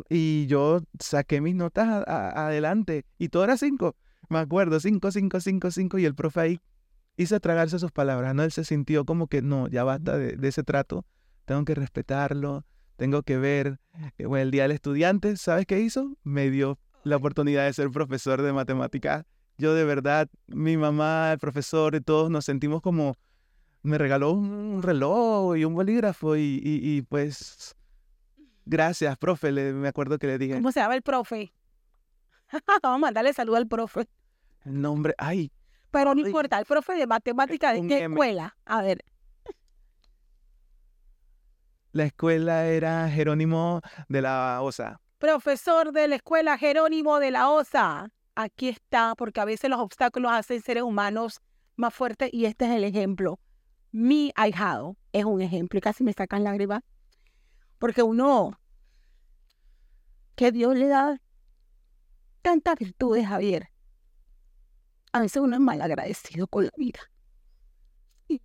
Y 0.10 0.48
yo 0.48 0.82
saqué 1.00 1.42
mis 1.42 1.56
notas 1.56 2.04
adelante 2.08 3.06
y 3.18 3.30
todo 3.30 3.44
era 3.44 3.58
cinco. 3.58 3.96
Me 4.30 4.40
acuerdo, 4.40 4.80
cinco, 4.80 5.12
cinco, 5.12 5.40
cinco, 5.42 5.72
cinco. 5.72 6.00
Y 6.00 6.06
el 6.06 6.16
profe 6.16 6.40
ahí 6.40 6.60
hice 7.18 7.40
tragarse 7.40 7.78
sus 7.80 7.92
palabras, 7.92 8.34
¿no? 8.34 8.44
Él 8.44 8.52
se 8.52 8.64
sintió 8.64 9.06
como 9.06 9.28
que 9.28 9.42
no, 9.42 9.68
ya 9.68 9.84
basta 9.84 10.18
de, 10.18 10.38
de 10.38 10.48
ese 10.48 10.64
trato, 10.64 11.06
tengo 11.46 11.66
que 11.66 11.76
respetarlo, 11.76 12.66
tengo 12.96 13.24
que 13.24 13.38
ver. 13.38 13.80
Eh, 14.18 14.26
bueno, 14.26 14.44
el 14.44 14.52
Día 14.52 14.64
del 14.64 14.72
Estudiante, 14.72 15.36
¿sabes 15.38 15.66
qué 15.66 15.80
hizo? 15.80 16.18
Me 16.24 16.50
dio 16.50 16.80
la 17.04 17.18
oportunidad 17.18 17.66
de 17.66 17.74
ser 17.74 17.90
profesor 17.90 18.42
de 18.42 18.54
matemáticas. 18.54 19.26
Yo 19.62 19.76
de 19.76 19.86
verdad, 19.86 20.28
mi 20.48 20.76
mamá, 20.76 21.34
el 21.34 21.38
profesor 21.38 21.94
y 21.94 22.02
todos 22.02 22.32
nos 22.32 22.46
sentimos 22.46 22.82
como, 22.82 23.16
me 23.84 24.00
regaló 24.00 24.32
un 24.32 24.82
reloj 24.82 25.56
y 25.56 25.66
un 25.66 25.76
bolígrafo 25.76 26.36
y, 26.36 26.60
y, 26.64 27.04
pues, 27.04 27.76
gracias, 28.66 29.16
profe, 29.20 29.52
le, 29.52 29.72
me 29.74 29.88
acuerdo 29.88 30.18
que 30.18 30.26
le 30.26 30.40
dije. 30.40 30.56
¿Cómo 30.56 30.72
se 30.72 30.80
llama 30.80 30.96
el 30.96 31.04
profe? 31.04 31.54
Vamos 32.82 32.96
a 32.96 32.98
mandarle 32.98 33.34
saludo 33.34 33.58
al 33.58 33.68
profe. 33.68 34.08
El 34.66 34.82
nombre, 34.82 35.14
ay. 35.20 35.52
Pero 35.92 36.16
no 36.16 36.26
importa, 36.26 36.58
el 36.58 36.66
profe 36.66 36.96
de 36.96 37.06
matemáticas 37.06 37.80
de 37.80 37.88
qué 37.88 38.06
escuela. 38.06 38.58
A 38.66 38.82
ver. 38.82 39.06
La 41.92 42.06
escuela 42.06 42.66
era 42.66 43.08
Jerónimo 43.12 43.82
de 44.08 44.24
la 44.24 44.60
Osa. 44.64 45.00
Profesor 45.20 45.92
de 45.92 46.08
la 46.08 46.16
escuela 46.16 46.58
Jerónimo 46.58 47.20
de 47.20 47.30
la 47.30 47.52
Osa. 47.52 48.12
Aquí 48.36 48.70
está, 48.70 49.14
porque 49.16 49.42
a 49.42 49.46
veces 49.46 49.70
los 49.70 49.80
obstáculos 49.80 50.32
hacen 50.32 50.62
seres 50.62 50.84
humanos 50.84 51.42
más 51.76 51.94
fuertes 51.94 52.30
y 52.32 52.46
este 52.46 52.66
es 52.66 52.72
el 52.72 52.84
ejemplo. 52.84 53.40
Mi 53.92 54.32
ahijado 54.36 54.96
es 55.12 55.26
un 55.26 55.42
ejemplo 55.42 55.78
y 55.78 55.82
casi 55.82 56.04
me 56.04 56.14
sacan 56.14 56.44
lágrimas. 56.44 56.82
Porque 57.78 58.04
uno, 58.04 58.58
que 60.36 60.52
Dios 60.52 60.76
le 60.76 60.88
da 60.88 61.20
tantas 62.42 62.76
virtudes, 62.78 63.28
Javier. 63.28 63.70
A 65.12 65.20
veces 65.20 65.42
uno 65.42 65.56
es 65.56 65.62
mal 65.62 65.82
agradecido 65.82 66.48
con 66.48 66.66
la 66.66 66.72
vida. 66.78 67.00
Y 68.30 68.42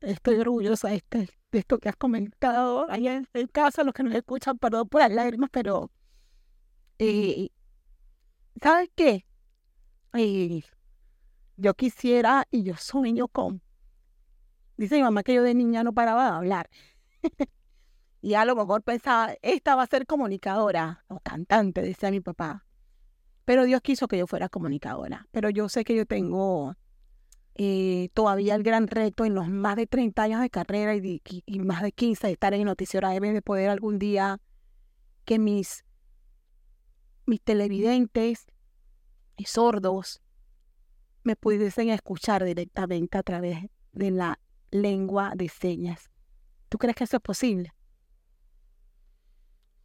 estoy 0.00 0.36
orgullosa 0.36 0.88
de, 0.88 0.96
este, 0.96 1.28
de 1.50 1.58
esto 1.58 1.78
que 1.78 1.88
has 1.88 1.96
comentado. 1.96 2.88
Ahí 2.90 3.08
en, 3.08 3.26
el 3.32 3.50
casa, 3.50 3.82
los 3.82 3.92
que 3.92 4.04
nos 4.04 4.14
escuchan, 4.14 4.58
perdón 4.58 4.88
por 4.88 5.00
las 5.00 5.10
lágrimas, 5.10 5.50
pero 5.50 5.90
eh, 6.98 7.48
¿sabes 8.62 8.90
qué? 8.94 9.26
Eh, 10.14 10.62
yo 11.56 11.74
quisiera 11.74 12.46
y 12.50 12.62
yo 12.62 12.76
sueño 12.76 13.28
con. 13.28 13.62
Dice 14.76 14.96
mi 14.96 15.02
mamá 15.02 15.22
que 15.22 15.34
yo 15.34 15.42
de 15.42 15.54
niña 15.54 15.82
no 15.84 15.92
paraba 15.92 16.24
de 16.24 16.36
hablar. 16.36 16.70
y 18.20 18.34
a 18.34 18.44
lo 18.44 18.54
mejor 18.56 18.82
pensaba, 18.82 19.34
esta 19.42 19.74
va 19.74 19.84
a 19.84 19.86
ser 19.86 20.06
comunicadora 20.06 21.04
o 21.08 21.20
cantante, 21.20 21.82
decía 21.82 22.10
mi 22.10 22.20
papá. 22.20 22.66
Pero 23.44 23.64
Dios 23.64 23.80
quiso 23.80 24.08
que 24.08 24.18
yo 24.18 24.26
fuera 24.26 24.48
comunicadora. 24.48 25.28
Pero 25.30 25.50
yo 25.50 25.68
sé 25.68 25.84
que 25.84 25.94
yo 25.94 26.04
tengo 26.04 26.76
eh, 27.54 28.10
todavía 28.12 28.54
el 28.54 28.62
gran 28.62 28.86
reto 28.86 29.24
en 29.24 29.34
los 29.34 29.48
más 29.48 29.76
de 29.76 29.86
30 29.86 30.22
años 30.22 30.40
de 30.42 30.50
carrera 30.50 30.94
y, 30.94 31.22
más 31.60 31.80
de 31.82 31.92
15 31.92 32.26
de 32.26 32.32
estar 32.34 32.52
en 32.52 32.64
noticiero 32.64 33.08
AM, 33.08 33.32
de 33.32 33.40
poder 33.40 33.70
algún 33.70 33.98
día 33.98 34.40
que 35.24 35.38
mis, 35.38 35.85
mis 37.26 37.42
televidentes 37.42 38.46
y 39.36 39.44
sordos 39.44 40.22
me 41.24 41.36
pudiesen 41.36 41.90
escuchar 41.90 42.44
directamente 42.44 43.18
a 43.18 43.22
través 43.22 43.68
de 43.92 44.10
la 44.10 44.38
lengua 44.70 45.32
de 45.34 45.48
señas. 45.48 46.10
¿Tú 46.68 46.78
crees 46.78 46.96
que 46.96 47.04
eso 47.04 47.16
es 47.16 47.22
posible? 47.22 47.72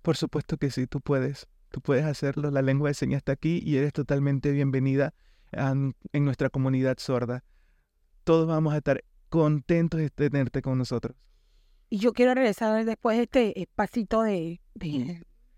Por 0.01 0.17
supuesto 0.17 0.57
que 0.57 0.69
sí, 0.71 0.88
tú 0.88 1.01
puedes. 1.01 1.48
Tú 1.69 1.81
puedes 1.81 2.05
hacerlo, 2.05 2.51
la 2.51 2.62
lengua 2.62 2.89
de 2.89 2.93
señas 2.93 3.19
está 3.19 3.31
aquí 3.31 3.62
y 3.63 3.77
eres 3.77 3.93
totalmente 3.93 4.51
bienvenida 4.51 5.13
en, 5.51 5.95
nuestra 6.13 6.50
comunidad 6.50 6.98
sorda. 6.98 7.43
Todos 8.24 8.48
vamos 8.48 8.74
a 8.74 8.77
estar 8.77 9.03
contentos 9.29 10.00
de 10.00 10.10
tenerte 10.10 10.62
con 10.62 10.77
nosotros. 10.77 11.15
Y 11.89 11.98
yo 11.98 12.13
quiero 12.13 12.33
regresar 12.33 12.83
después 12.86 13.17
de 13.17 13.24
este 13.24 13.62
espacito 13.62 14.21
de, 14.21 14.62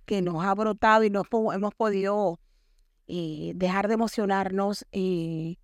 que 0.05 0.21
nos 0.21 0.43
ha 0.43 0.53
brotado 0.53 1.03
y 1.03 1.09
no 1.09 1.23
hemos 1.53 1.73
podido 1.75 2.39
eh, 3.07 3.53
dejar 3.55 3.87
de 3.87 3.95
emocionarnos. 3.95 4.85
Eh, 4.91 5.57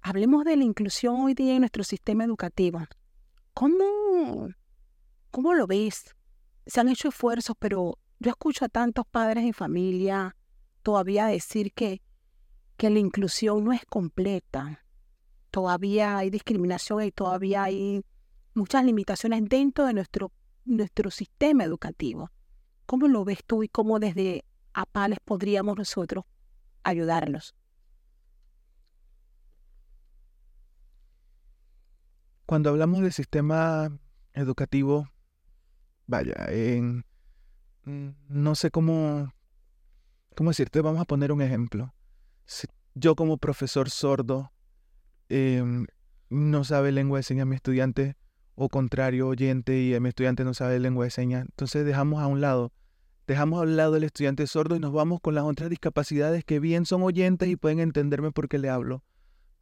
hablemos 0.00 0.44
de 0.44 0.56
la 0.56 0.64
inclusión 0.64 1.20
hoy 1.20 1.34
día 1.34 1.54
en 1.54 1.60
nuestro 1.60 1.84
sistema 1.84 2.24
educativo. 2.24 2.80
¿Cómo, 3.54 4.48
cómo 5.30 5.54
lo 5.54 5.66
ves? 5.66 6.14
Se 6.66 6.80
han 6.80 6.88
hecho 6.88 7.08
esfuerzos, 7.08 7.56
pero 7.58 7.98
yo 8.18 8.30
escucho 8.30 8.64
a 8.64 8.68
tantos 8.68 9.04
padres 9.06 9.44
y 9.44 9.52
familia 9.52 10.36
todavía 10.82 11.26
decir 11.26 11.72
que, 11.72 12.02
que 12.76 12.90
la 12.90 12.98
inclusión 12.98 13.64
no 13.64 13.72
es 13.72 13.84
completa. 13.86 14.84
Todavía 15.50 16.18
hay 16.18 16.30
discriminación 16.30 17.02
y 17.02 17.12
todavía 17.12 17.64
hay 17.64 18.04
muchas 18.54 18.84
limitaciones 18.84 19.42
dentro 19.48 19.86
de 19.86 19.94
nuestro, 19.94 20.32
nuestro 20.64 21.10
sistema 21.10 21.64
educativo. 21.64 22.30
¿Cómo 22.92 23.08
lo 23.08 23.24
ves 23.24 23.38
tú 23.46 23.62
y 23.62 23.68
cómo 23.68 23.98
desde 23.98 24.44
APALES 24.74 25.18
podríamos 25.24 25.78
nosotros 25.78 26.26
ayudarlos? 26.82 27.54
Cuando 32.44 32.68
hablamos 32.68 33.00
del 33.00 33.14
sistema 33.14 33.98
educativo, 34.34 35.08
vaya, 36.06 36.34
en 36.50 37.06
no 37.86 38.54
sé 38.56 38.70
cómo, 38.70 39.32
cómo 40.36 40.50
decirte, 40.50 40.82
vamos 40.82 41.00
a 41.00 41.06
poner 41.06 41.32
un 41.32 41.40
ejemplo. 41.40 41.94
yo 42.92 43.16
como 43.16 43.38
profesor 43.38 43.88
sordo 43.88 44.52
em, 45.30 45.86
no 46.28 46.62
sabe 46.64 46.92
lengua 46.92 47.20
de 47.20 47.22
señas 47.22 47.46
mi 47.46 47.56
estudiante, 47.56 48.18
o 48.54 48.68
contrario, 48.68 49.28
oyente, 49.28 49.80
y 49.80 49.98
mi 49.98 50.10
estudiante 50.10 50.44
no 50.44 50.52
sabe 50.52 50.78
lengua 50.78 51.06
de 51.06 51.10
señas, 51.10 51.46
entonces 51.46 51.86
dejamos 51.86 52.22
a 52.22 52.26
un 52.26 52.42
lado, 52.42 52.70
dejamos 53.32 53.60
a 53.60 53.62
un 53.62 53.76
lado 53.76 53.96
el 53.96 54.04
estudiante 54.04 54.46
sordo 54.46 54.76
y 54.76 54.80
nos 54.80 54.92
vamos 54.92 55.20
con 55.20 55.34
las 55.34 55.44
otras 55.44 55.70
discapacidades 55.70 56.44
que 56.44 56.60
bien 56.60 56.86
son 56.86 57.02
oyentes 57.02 57.48
y 57.48 57.56
pueden 57.56 57.80
entenderme 57.80 58.30
porque 58.30 58.58
le 58.58 58.70
hablo. 58.70 59.02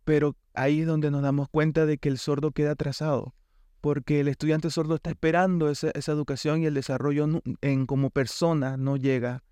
Pero 0.04 0.36
ahí 0.54 0.80
es 0.80 0.86
donde 0.86 1.10
nos 1.10 1.22
damos 1.22 1.48
cuenta 1.48 1.86
de 1.86 1.98
que 1.98 2.08
el 2.08 2.18
sordo 2.18 2.50
queda 2.50 2.72
atrasado 2.72 3.34
porque 3.80 4.20
el 4.20 4.28
estudiante 4.28 4.70
sordo 4.70 4.94
está 4.94 5.10
esperando 5.10 5.70
esa, 5.70 5.90
educación 5.94 6.62
y 6.62 6.66
el 6.66 6.74
desarrollo 6.74 7.42
en, 7.62 7.86
como 7.86 8.10
persona 8.10 8.76
no 8.76 8.96
llega. 8.96 9.42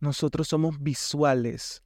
Nosotros 0.00 0.48
somos 0.48 0.82
visuales 0.82 1.82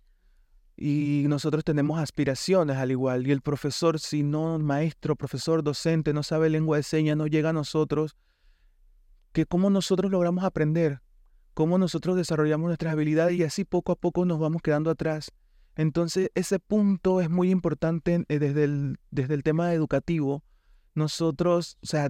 y 0.77 1.25
nosotros 1.29 1.63
tenemos 1.65 1.99
aspiraciones 1.99 2.77
al 2.77 2.91
igual. 2.91 3.27
Y 3.27 3.33
el 3.33 3.43
profesor, 3.43 4.01
si 4.01 4.23
no 4.23 4.59
maestro, 4.59 5.17
profesor, 5.17 5.63
docente, 5.63 6.13
no 6.13 6.23
sabe 6.23 6.49
lengua 6.49 6.79
de 6.79 6.85
señas, 6.85 7.17
no 7.17 7.27
llega 7.27 7.51
a 7.51 7.53
nosotros, 7.53 8.17
que 9.33 9.47
cómo 9.47 9.69
nosotros 9.69 10.11
logramos 10.11 10.45
aprender, 10.45 11.03
cómo 11.55 11.79
nosotros 11.79 12.17
desarrollamos 12.17 12.67
nuestras 12.67 12.93
habilidades 12.93 13.37
y 13.39 13.45
así 13.45 13.65
poco 13.65 13.93
a 13.93 13.97
poco 13.97 14.25
nos 14.25 14.39
vamos 14.39 14.61
quedando 14.63 14.91
atrás. 14.91 15.33
Entonces 15.77 16.31
ese 16.35 16.59
punto 16.59 17.21
es 17.21 17.31
muy 17.31 17.51
importante 17.51 18.25
eh, 18.29 18.39
desde 18.39 18.65
el, 18.65 18.99
desde 19.11 19.35
el 19.35 19.43
tema 19.43 19.73
educativo 19.73 20.45
nosotros, 20.95 21.77
o 21.83 21.87
sea, 21.87 22.09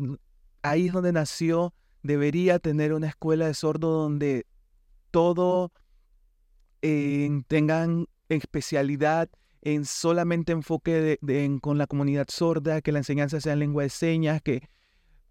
ahí 0.62 0.86
es 0.88 0.92
donde 0.92 1.12
nació, 1.12 1.74
debería 2.02 2.58
tener 2.58 2.92
una 2.92 3.08
escuela 3.08 3.46
de 3.46 3.54
sordo 3.54 4.02
donde 4.02 4.46
todo 5.10 5.72
eh, 6.82 7.30
tengan 7.48 8.06
especialidad 8.28 9.30
en 9.62 9.86
solamente 9.86 10.52
enfoque 10.52 11.18
con 11.62 11.78
la 11.78 11.86
comunidad 11.86 12.26
sorda, 12.28 12.82
que 12.82 12.92
la 12.92 12.98
enseñanza 12.98 13.40
sea 13.40 13.54
en 13.54 13.60
lengua 13.60 13.84
de 13.84 13.88
señas, 13.88 14.42
que 14.42 14.68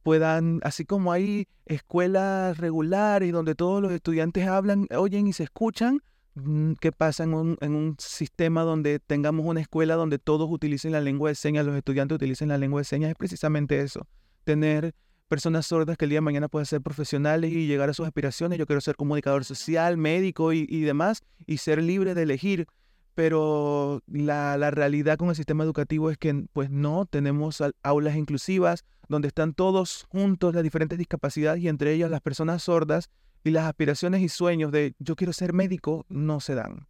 puedan, 0.03 0.59
así 0.63 0.85
como 0.85 1.11
hay 1.11 1.47
escuelas 1.65 2.57
regulares 2.57 3.31
donde 3.31 3.55
todos 3.55 3.81
los 3.81 3.91
estudiantes 3.91 4.47
hablan, 4.47 4.87
oyen 4.91 5.27
y 5.27 5.33
se 5.33 5.43
escuchan, 5.43 6.01
Mm, 6.35 6.73
¿Qué 6.81 6.91
pasa 6.91 7.23
en 7.23 7.33
un, 7.35 7.95
sistema 7.99 8.63
donde 8.63 8.99
tengamos 8.99 9.45
una 9.45 9.61
escuela 9.61 9.95
donde 9.95 10.17
todos 10.17 10.49
utilicen 10.49 10.91
la 10.91 11.01
lengua 11.01 11.29
de 11.29 11.35
señas, 11.35 11.65
los 11.65 11.75
estudiantes 11.75 12.15
utilicen 12.15 12.49
la 12.49 12.57
lengua 12.57 12.81
de 12.81 12.85
señas? 12.85 13.11
Es 13.11 13.15
precisamente 13.15 13.81
eso, 13.81 14.07
tener 14.43 14.95
personas 15.27 15.67
sordas 15.67 15.95
que 15.97 16.05
el 16.05 16.09
día 16.09 16.17
de 16.17 16.21
mañana 16.21 16.47
puedan 16.47 16.65
ser 16.65 16.81
profesionales 16.81 17.51
y 17.51 17.67
llegar 17.67 17.89
a 17.89 17.93
sus 17.93 18.07
aspiraciones. 18.07 18.57
Yo 18.57 18.65
quiero 18.65 18.81
ser 18.81 18.95
comunicador 18.95 19.45
social, 19.45 19.97
médico 19.97 20.53
y, 20.53 20.81
demás, 20.81 21.23
y 21.45 21.57
ser 21.57 21.81
libre 21.81 22.13
de 22.15 22.23
elegir. 22.23 22.67
Pero 23.15 24.01
la, 24.07 24.57
la, 24.57 24.71
realidad 24.71 25.17
con 25.17 25.29
el 25.29 25.35
sistema 25.35 25.63
educativo 25.63 26.09
es 26.09 26.17
que 26.17 26.45
pues 26.51 26.71
no 26.71 27.05
tenemos 27.05 27.61
aulas 27.83 28.15
inclusivas 28.15 28.85
donde 29.07 29.27
están 29.27 29.53
todos 29.53 30.05
juntos 30.09 30.55
las 30.55 30.63
diferentes 30.63 30.97
discapacidades 30.97 31.61
y 31.61 31.67
entre 31.67 31.93
ellas 31.93 32.09
las 32.09 32.21
personas 32.21 32.63
sordas 32.63 33.09
y 33.43 33.51
las 33.51 33.65
aspiraciones 33.65 34.21
y 34.21 34.29
sueños 34.29 34.71
de 34.71 34.95
yo 34.99 35.15
quiero 35.15 35.33
ser 35.33 35.53
médico 35.53 36.05
no 36.09 36.39
se 36.39 36.55
dan. 36.55 36.87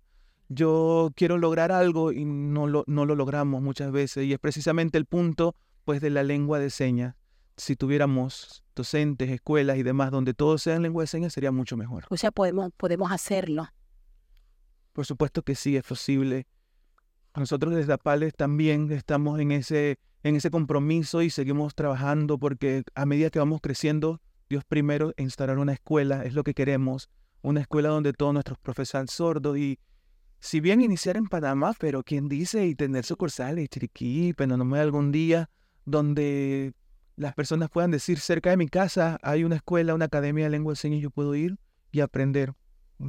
Yo 0.49 1.11
quiero 1.15 1.37
lograr 1.37 1.71
algo 1.71 2.11
y 2.11 2.25
no 2.25 2.67
lo, 2.67 2.83
no 2.87 3.05
lo 3.05 3.15
logramos 3.15 3.61
muchas 3.61 3.91
veces. 3.91 4.25
Y 4.25 4.33
es 4.33 4.39
precisamente 4.39 4.97
el 4.97 5.05
punto 5.05 5.55
pues 5.83 5.99
de 5.99 6.09
la 6.09 6.23
lengua 6.23 6.59
de 6.59 6.69
señas. 6.69 7.15
Si 7.57 7.75
tuviéramos 7.75 8.63
docentes, 8.75 9.29
escuelas 9.29 9.77
y 9.77 9.83
demás 9.83 10.11
donde 10.11 10.33
todo 10.33 10.57
sea 10.57 10.75
en 10.75 10.83
lengua 10.83 11.03
de 11.03 11.07
señas 11.07 11.33
sería 11.33 11.51
mucho 11.51 11.75
mejor. 11.77 12.05
O 12.09 12.17
sea, 12.17 12.31
podemos, 12.31 12.71
podemos 12.77 13.11
hacerlo. 13.11 13.67
Por 14.93 15.05
supuesto 15.05 15.41
que 15.41 15.55
sí, 15.55 15.75
es 15.75 15.83
posible. 15.83 16.47
Nosotros 17.35 17.73
desde 17.73 17.93
APALES 17.93 18.35
también 18.35 18.91
estamos 18.91 19.39
en 19.39 19.51
ese, 19.51 19.97
en 20.21 20.35
ese 20.35 20.51
compromiso 20.51 21.23
y 21.23 21.31
seguimos 21.31 21.73
trabajando 21.73 22.37
porque 22.37 22.83
a 22.93 23.05
medida 23.05 23.31
que 23.31 23.39
vamos 23.39 23.59
creciendo, 23.59 24.21
Dios 24.49 24.63
primero 24.65 25.13
instalar 25.17 25.57
una 25.57 25.73
escuela, 25.73 26.23
es 26.25 26.35
lo 26.35 26.43
que 26.43 26.53
queremos, 26.53 27.09
una 27.41 27.61
escuela 27.61 27.89
donde 27.89 28.13
todos 28.13 28.33
nuestros 28.33 28.59
profesores 28.59 29.11
sordos 29.11 29.57
y 29.57 29.79
si 30.39 30.59
bien 30.59 30.81
iniciar 30.81 31.17
en 31.17 31.27
Panamá, 31.27 31.73
pero 31.79 32.03
quién 32.03 32.27
dice 32.27 32.67
y 32.67 32.75
tener 32.75 33.05
sucursales, 33.05 33.69
Chiriquí, 33.69 34.33
Penonome 34.33 34.77
algún 34.77 35.11
día, 35.11 35.49
donde 35.85 36.73
las 37.15 37.33
personas 37.33 37.69
puedan 37.69 37.91
decir 37.91 38.19
cerca 38.19 38.49
de 38.49 38.57
mi 38.57 38.67
casa 38.67 39.17
hay 39.23 39.43
una 39.43 39.55
escuela, 39.55 39.95
una 39.95 40.05
academia 40.05 40.43
de 40.43 40.49
lengua 40.51 40.73
de 40.73 40.77
señas, 40.77 41.01
yo 41.01 41.09
puedo 41.09 41.33
ir 41.33 41.57
y 41.91 42.01
aprender. 42.01 42.53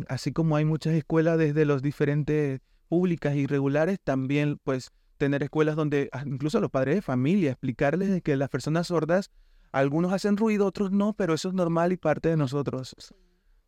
Así 0.08 0.32
como 0.32 0.56
hay 0.56 0.64
muchas 0.64 0.94
escuelas 0.94 1.38
desde 1.38 1.64
los 1.64 1.82
diferentes 1.82 2.60
públicas 2.88 3.34
y 3.36 3.46
regulares, 3.46 3.98
también 4.02 4.58
pues 4.62 4.90
tener 5.16 5.42
escuelas 5.42 5.76
donde 5.76 6.08
ah, 6.12 6.22
incluso 6.26 6.60
los 6.60 6.70
padres 6.70 6.96
de 6.96 7.02
familia, 7.02 7.50
explicarles 7.50 8.22
que 8.22 8.36
las 8.36 8.48
personas 8.48 8.88
sordas, 8.88 9.30
algunos 9.72 10.12
hacen 10.12 10.36
ruido, 10.36 10.66
otros 10.66 10.92
no, 10.92 11.14
pero 11.14 11.34
eso 11.34 11.48
es 11.48 11.54
normal 11.54 11.92
y 11.92 11.96
parte 11.96 12.28
de 12.28 12.36
nosotros. 12.36 12.94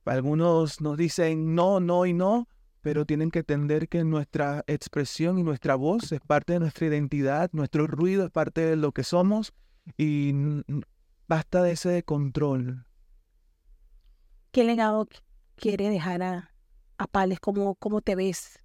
Algunos 0.04 0.80
nos 0.80 0.96
dicen 0.96 1.54
no, 1.54 1.80
no 1.80 2.06
y 2.06 2.12
no, 2.12 2.48
pero 2.80 3.04
tienen 3.04 3.32
que 3.32 3.40
entender 3.40 3.88
que 3.88 4.04
nuestra 4.04 4.62
expresión 4.68 5.38
y 5.38 5.42
nuestra 5.42 5.74
voz 5.74 6.12
es 6.12 6.20
parte 6.20 6.52
de 6.52 6.60
nuestra 6.60 6.86
identidad, 6.86 7.50
nuestro 7.52 7.88
ruido 7.88 8.24
es 8.26 8.30
parte 8.30 8.60
de 8.60 8.76
lo 8.76 8.92
que 8.92 9.02
somos 9.02 9.52
y 9.96 10.32
basta 11.26 11.62
de 11.62 11.72
ese 11.72 12.02
control. 12.04 12.84
¿Qué 14.52 14.62
legado 14.62 15.08
quiere 15.56 15.88
dejar 15.90 16.22
a, 16.22 16.54
a 16.98 17.06
Pales? 17.06 17.40
¿Cómo, 17.40 17.74
¿Cómo 17.76 18.00
te 18.00 18.14
ves 18.14 18.60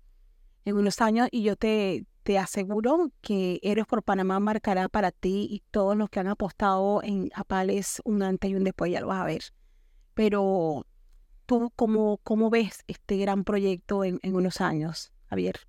en 0.65 0.77
unos 0.77 1.01
años? 1.01 1.27
Y 1.31 1.43
yo 1.43 1.55
te, 1.55 2.05
te 2.23 2.37
aseguro 2.37 3.11
que 3.21 3.59
Eres 3.63 3.85
por 3.85 4.03
Panamá 4.03 4.39
marcará 4.39 4.89
para 4.89 5.11
ti 5.11 5.47
y 5.49 5.63
todos 5.71 5.97
los 5.97 6.09
que 6.09 6.19
han 6.19 6.27
apostado 6.27 7.01
en 7.03 7.29
Apales 7.35 8.01
un 8.05 8.23
antes 8.23 8.51
y 8.51 8.55
un 8.55 8.63
después, 8.63 8.91
ya 8.91 9.01
lo 9.01 9.07
vas 9.07 9.21
a 9.21 9.25
ver. 9.25 9.43
Pero 10.13 10.85
tú, 11.45 11.71
¿cómo, 11.75 12.19
cómo 12.23 12.49
ves 12.49 12.83
este 12.87 13.17
gran 13.17 13.43
proyecto 13.43 14.03
en, 14.03 14.19
en 14.23 14.35
unos 14.35 14.61
años, 14.61 15.11
Javier? 15.29 15.59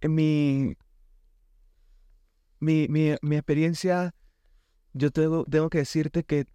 En 0.00 0.14
mi, 0.14 0.76
mi, 2.60 2.86
mi, 2.88 3.16
mi 3.22 3.36
experiencia, 3.36 4.14
yo 4.92 5.10
tengo, 5.10 5.44
tengo 5.44 5.70
que 5.70 5.78
decirte 5.78 6.24
que 6.24 6.46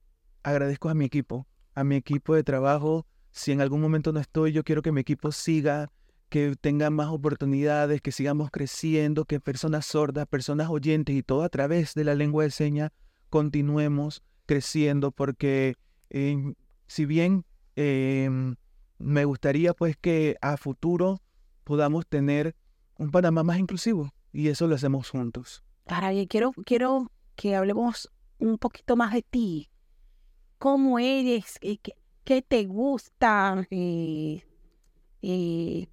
agradezco 0.43 0.89
a 0.89 0.93
mi 0.93 1.05
equipo, 1.05 1.47
a 1.73 1.83
mi 1.83 1.95
equipo 1.95 2.35
de 2.35 2.43
trabajo, 2.43 3.05
si 3.31 3.51
en 3.51 3.61
algún 3.61 3.81
momento 3.81 4.11
no 4.11 4.19
estoy, 4.19 4.51
yo 4.51 4.63
quiero 4.63 4.81
que 4.81 4.91
mi 4.91 5.01
equipo 5.01 5.31
siga, 5.31 5.89
que 6.29 6.55
tenga 6.59 6.89
más 6.89 7.09
oportunidades, 7.09 8.01
que 8.01 8.11
sigamos 8.11 8.51
creciendo, 8.51 9.25
que 9.25 9.39
personas 9.39 9.85
sordas, 9.85 10.27
personas 10.27 10.69
oyentes 10.69 11.15
y 11.15 11.23
todo 11.23 11.43
a 11.43 11.49
través 11.49 11.93
de 11.93 12.03
la 12.03 12.15
lengua 12.15 12.43
de 12.43 12.51
señas 12.51 12.91
continuemos 13.29 14.23
creciendo, 14.45 15.11
porque 15.11 15.75
em, 16.09 16.55
si 16.87 17.05
bien 17.05 17.45
em, 17.75 18.55
me 18.97 19.25
gustaría 19.25 19.73
pues 19.73 19.97
que 19.97 20.37
a 20.41 20.57
futuro 20.57 21.21
podamos 21.63 22.07
tener 22.07 22.55
un 22.97 23.11
Panamá 23.11 23.43
más 23.43 23.57
inclusivo 23.57 24.13
y 24.31 24.49
eso 24.49 24.67
lo 24.67 24.75
hacemos 24.75 25.09
juntos. 25.09 25.63
Ahora 25.87 26.11
quiero, 26.27 26.51
quiero 26.65 27.11
que 27.35 27.55
hablemos 27.55 28.09
un 28.39 28.57
poquito 28.57 28.95
más 28.95 29.13
de 29.13 29.21
ti. 29.23 29.70
¿Cómo 30.61 30.99
eres? 30.99 31.59
¿Qué, 32.23 32.41
te 32.43 32.65
gusta, 32.65 33.67
eh, 33.71 34.43
eh, 35.23 35.87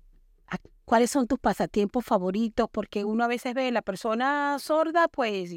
cuáles 0.85 1.11
son 1.11 1.27
tus 1.27 1.39
pasatiempos 1.39 2.05
favoritos, 2.05 2.69
porque 2.71 3.03
uno 3.03 3.25
a 3.25 3.29
veces 3.29 3.55
ve 3.55 3.73
la 3.73 3.81
persona 3.81 4.59
sorda, 4.59 5.09
pues 5.09 5.55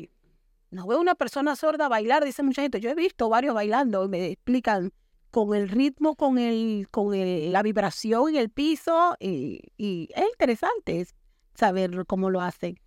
no 0.69 0.87
veo 0.87 1.01
una 1.01 1.15
persona 1.15 1.57
sorda 1.57 1.89
bailar, 1.89 2.23
dice 2.23 2.41
mucha 2.41 2.61
gente, 2.61 2.79
yo 2.79 2.89
he 2.89 2.95
visto 2.95 3.27
varios 3.27 3.53
bailando, 3.53 4.07
me 4.07 4.27
explican 4.27 4.93
con 5.29 5.53
el 5.55 5.67
ritmo, 5.67 6.15
con 6.15 6.37
el, 6.37 6.87
con 6.89 7.11
la 7.51 7.63
vibración 7.63 8.29
en 8.29 8.35
el 8.37 8.49
piso, 8.49 9.17
y, 9.19 9.59
es 9.77 10.23
interesante 10.31 11.05
saber 11.53 12.05
cómo 12.07 12.29
lo 12.29 12.39
hacen. 12.39 12.79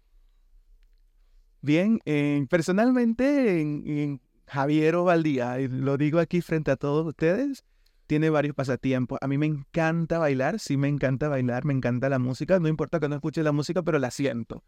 Bien, 1.61 2.01
eh, 2.07 2.47
personalmente 2.49 3.61
en, 3.61 3.83
en 3.87 4.21
Javier 4.47 4.95
Ovaldía, 4.97 5.57
lo 5.59 5.97
digo 5.97 6.19
aquí 6.19 6.41
frente 6.41 6.71
a 6.71 6.77
todos 6.77 7.07
ustedes, 7.07 7.65
tiene 8.07 8.31
varios 8.31 8.55
pasatiempos. 8.55 9.19
A 9.23 9.29
mí 9.29 9.39
me 9.39 9.47
encanta 9.47 10.19
bailar, 10.19 10.61
sí 10.61 10.77
me 10.77 10.89
encanta 10.89 11.29
bailar, 11.29 11.65
me 11.65 11.73
encanta 11.73 12.09
la 12.09 12.19
música, 12.19 12.59
no 12.61 12.69
importa 12.69 13.01
que 13.01 13.09
no 13.09 13.17
escuche 13.17 13.43
la 13.43 13.53
música, 13.53 13.83
pero 13.83 13.99
la 13.99 14.11
siento. 14.11 14.63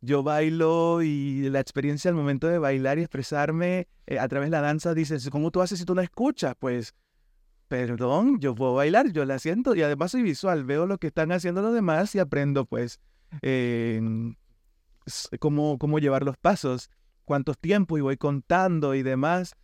Yo 0.00 0.22
bailo 0.22 1.02
y 1.02 1.48
la 1.48 1.60
experiencia 1.60 2.10
al 2.10 2.14
momento 2.14 2.46
de 2.46 2.58
bailar 2.58 2.98
y 2.98 3.02
expresarme 3.02 3.88
eh, 4.06 4.18
a 4.18 4.28
través 4.28 4.48
de 4.48 4.56
la 4.56 4.60
danza, 4.60 4.92
dices, 4.92 5.30
¿cómo 5.30 5.50
tú 5.50 5.62
haces 5.62 5.78
si 5.78 5.84
tú 5.84 5.94
no 5.94 6.02
escuchas? 6.02 6.54
Pues, 6.58 6.94
perdón, 7.68 8.38
yo 8.40 8.54
puedo 8.54 8.74
bailar, 8.74 9.12
yo 9.12 9.24
la 9.24 9.38
siento 9.38 9.74
y 9.74 9.82
además 9.82 10.10
soy 10.10 10.22
visual, 10.22 10.64
veo 10.64 10.86
lo 10.86 10.98
que 10.98 11.06
están 11.06 11.32
haciendo 11.32 11.62
los 11.62 11.72
demás 11.72 12.14
y 12.14 12.18
aprendo 12.18 12.66
pues 12.66 13.00
cómo, 15.40 15.78
cómo 15.78 15.98
llevar 15.98 16.22
los 16.22 16.36
pasos, 16.36 16.90
cuántos 17.24 17.58
tiempos 17.58 17.98
y 17.98 18.02
voy 18.02 18.16
contando 18.16 18.94
y 18.94 19.02
demás 19.02 19.54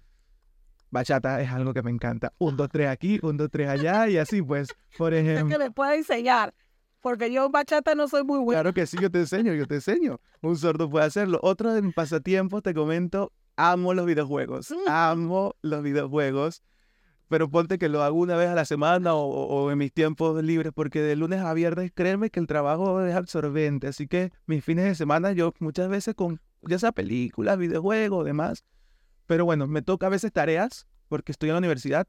bachata 0.91 1.41
es 1.41 1.51
algo 1.51 1.73
que 1.73 1.83
me 1.83 1.91
encanta. 1.91 2.33
Un, 2.39 2.57
dos, 2.57 2.69
tres 2.69 2.89
aquí, 2.89 3.19
un, 3.23 3.37
dos, 3.37 3.49
tres 3.51 3.69
allá 3.69 4.09
y 4.09 4.19
así 4.19 4.43
pues, 4.43 4.69
por 4.99 5.15
ejemplo. 5.15 5.49
Que 5.49 5.65
me 5.65 5.71
puede 5.71 5.97
enseñar, 5.97 6.55
porque 7.01 7.33
yo 7.33 7.47
en 7.47 7.53
bachata 7.53 7.95
no 7.95 8.09
soy 8.09 8.25
muy 8.25 8.39
bueno. 8.39 8.61
Claro 8.61 8.75
que 8.75 8.87
sí, 8.87 8.99
yo 9.01 9.11
te 9.11 9.21
enseño, 9.21 9.55
yo 9.55 9.67
te 9.67 9.77
enseño. 9.77 10.21
Un 10.43 10.57
sordo 10.57 10.91
puede 10.91 11.07
hacerlo. 11.07 11.39
Otro 11.43 11.73
de 11.73 11.83
mis 11.83 11.95
pasatiempos, 11.95 12.63
te 12.63 12.75
comento, 12.75 13.33
amo 13.57 13.95
los 13.95 14.07
videojuegos. 14.07 14.71
Mm. 14.71 14.89
Amo 14.89 15.55
los 15.63 15.83
videojuegos. 15.83 16.63
Pero 17.29 17.49
ponte 17.49 17.79
que 17.79 17.89
lo 17.89 18.03
hago 18.03 18.19
una 18.19 18.37
vez 18.37 18.49
a 18.49 18.57
la 18.57 18.65
semana 18.65 19.15
o, 19.15 19.25
o 19.25 19.71
en 19.71 19.79
mis 19.79 19.93
tiempos 19.93 20.43
libres, 20.43 20.73
porque 20.75 21.01
de 21.01 21.15
lunes 21.15 21.41
a 21.41 21.55
viernes, 21.55 21.93
créeme 21.95 22.29
que 22.29 22.41
el 22.41 22.49
trabajo 22.49 23.01
es 23.07 23.15
absorbente. 23.15 23.87
Así 23.87 24.09
que 24.09 24.33
mis 24.47 24.65
fines 24.65 24.85
de 24.85 24.97
semana, 24.97 25.31
yo 25.31 25.55
muchas 25.61 25.89
veces 25.89 26.17
con, 26.17 26.41
ya 26.63 26.79
sea 26.79 26.93
películas, 26.93 27.59
videojuegos, 27.59 28.25
demás, 28.25 28.65
pero 29.27 29.45
bueno, 29.45 29.67
me 29.67 29.83
toca 29.83 30.07
a 30.07 30.11
veces 30.11 30.33
tareas 30.33 30.87
porque 31.09 31.33
estoy 31.33 31.51
en 31.51 31.55
la 31.55 31.59
universidad, 31.59 32.07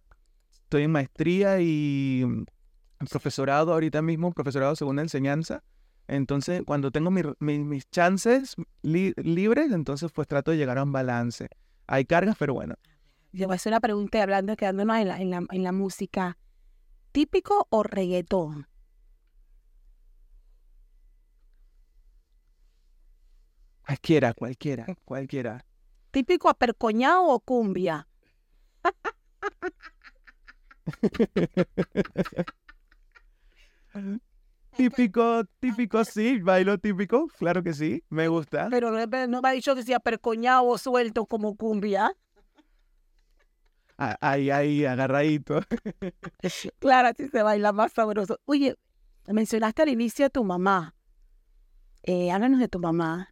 estoy 0.52 0.84
en 0.84 0.92
maestría 0.92 1.60
y 1.62 2.22
en 2.24 2.46
profesorado 3.10 3.74
ahorita 3.74 4.02
mismo, 4.02 4.32
profesorado 4.32 4.76
segunda 4.76 5.02
enseñanza. 5.02 5.64
Entonces, 6.08 6.64
cuando 6.66 6.92
tengo 6.92 7.10
mis 7.12 7.90
chances 7.90 8.56
libres, 8.82 9.72
entonces 9.72 10.12
pues 10.12 10.28
trato 10.28 10.52
de 10.52 10.58
llegar 10.58 10.78
a 10.78 10.84
un 10.84 10.92
balance. 10.92 11.48
Hay 11.88 12.06
cargas, 12.06 12.36
pero 12.38 12.54
bueno. 12.54 12.76
Yo 13.32 13.48
voy 13.48 13.54
a 13.54 13.56
hacer 13.56 13.72
una 13.72 13.80
pregunta 13.80 14.22
hablando, 14.22 14.56
quedándonos 14.56 14.98
en 14.98 15.08
la, 15.08 15.22
en 15.22 15.30
la, 15.30 15.44
en 15.50 15.64
la 15.64 15.72
música. 15.72 16.38
¿Típico 17.12 17.68
o 17.70 17.84
reggaetón? 17.84 18.68
Cualquiera, 23.92 24.34
cualquiera, 24.34 24.86
cualquiera. 25.04 25.66
¿Típico 26.12 26.48
apercoñado 26.48 27.26
o 27.26 27.42
cumbia? 27.42 28.08
típico, 34.78 35.44
típico, 35.60 36.06
sí, 36.06 36.40
bailo 36.40 36.78
típico, 36.78 37.28
claro 37.38 37.62
que 37.62 37.74
sí, 37.74 38.02
me 38.10 38.30
gusta. 38.30 38.70
Pero 38.72 38.92
no 38.92 39.42
me 39.42 39.50
ha 39.50 39.52
dicho 39.52 39.76
que 39.76 39.84
sea 39.84 40.00
percoñado 40.00 40.68
o 40.68 40.78
suelto 40.78 41.26
como 41.26 41.58
cumbia. 41.58 42.16
Ahí, 43.98 44.52
ahí, 44.52 44.86
agarradito. 44.86 45.60
claro, 46.80 47.10
así 47.10 47.28
se 47.28 47.44
baila 47.44 47.74
más 47.74 47.92
sabroso. 47.92 48.40
Oye, 48.46 48.78
mencionaste 49.28 49.82
al 49.82 49.90
inicio 49.90 50.28
a 50.28 50.30
tu 50.30 50.46
mamá. 50.46 50.96
Eh, 52.04 52.32
háblanos 52.32 52.62
de 52.62 52.70
tu 52.70 52.80
mamá. 52.80 53.28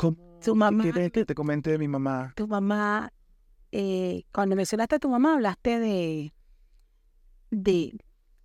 ¿Cómo? 0.00 0.16
Tu 0.42 0.56
mamá. 0.56 0.82
¿Quieres 0.82 1.12
que 1.12 1.26
te 1.26 1.34
comente 1.34 1.70
de 1.70 1.78
mi 1.78 1.86
mamá? 1.86 2.32
Tu 2.34 2.48
mamá, 2.48 3.12
eh, 3.70 4.24
cuando 4.32 4.56
mencionaste 4.56 4.94
a 4.94 4.98
tu 4.98 5.10
mamá, 5.10 5.34
hablaste 5.34 5.78
de, 5.78 6.32
de. 7.50 7.98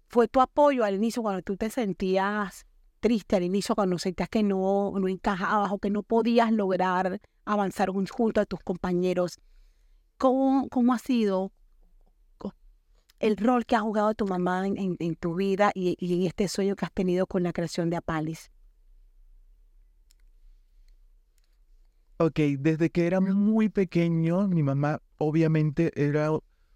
Fue 0.10 0.28
tu 0.28 0.42
apoyo 0.42 0.84
al 0.84 0.96
inicio 0.96 1.22
cuando 1.22 1.42
tú 1.42 1.56
te 1.56 1.70
sentías 1.70 2.66
triste 3.00 3.38
al 3.38 3.44
inicio, 3.44 3.74
cuando 3.74 3.98
sentías 3.98 4.28
que 4.28 4.44
no, 4.44 4.92
no 5.00 5.08
encajabas 5.08 5.72
o 5.72 5.80
que 5.80 5.90
no 5.90 6.04
podías 6.04 6.52
lograr 6.52 7.22
avanzar 7.46 7.90
junto 7.90 8.42
a 8.42 8.46
tus 8.46 8.60
compañeros. 8.60 9.40
¿Cómo, 10.18 10.68
cómo 10.70 10.94
ha 10.94 11.00
sido 11.00 11.52
el 13.20 13.38
rol 13.38 13.66
que 13.66 13.76
ha 13.76 13.80
jugado 13.80 14.14
tu 14.14 14.26
mamá 14.28 14.68
en, 14.68 14.98
en, 15.00 15.16
tu 15.16 15.36
vida 15.36 15.72
y, 15.74 15.96
y, 16.00 16.16
en 16.16 16.28
este 16.28 16.50
sueño 16.50 16.76
que 16.76 16.84
has 16.84 16.92
tenido 16.92 17.28
con 17.28 17.44
la 17.44 17.54
creación 17.54 17.90
de 17.90 17.96
Apalis? 17.96 18.52
Ok, 22.18 22.40
desde 22.60 22.90
que 22.90 23.08
era 23.08 23.20
muy 23.20 23.68
pequeño, 23.68 24.48
mi 24.48 24.64
mamá 24.64 25.02
obviamente 25.18 25.92
era 26.02 26.30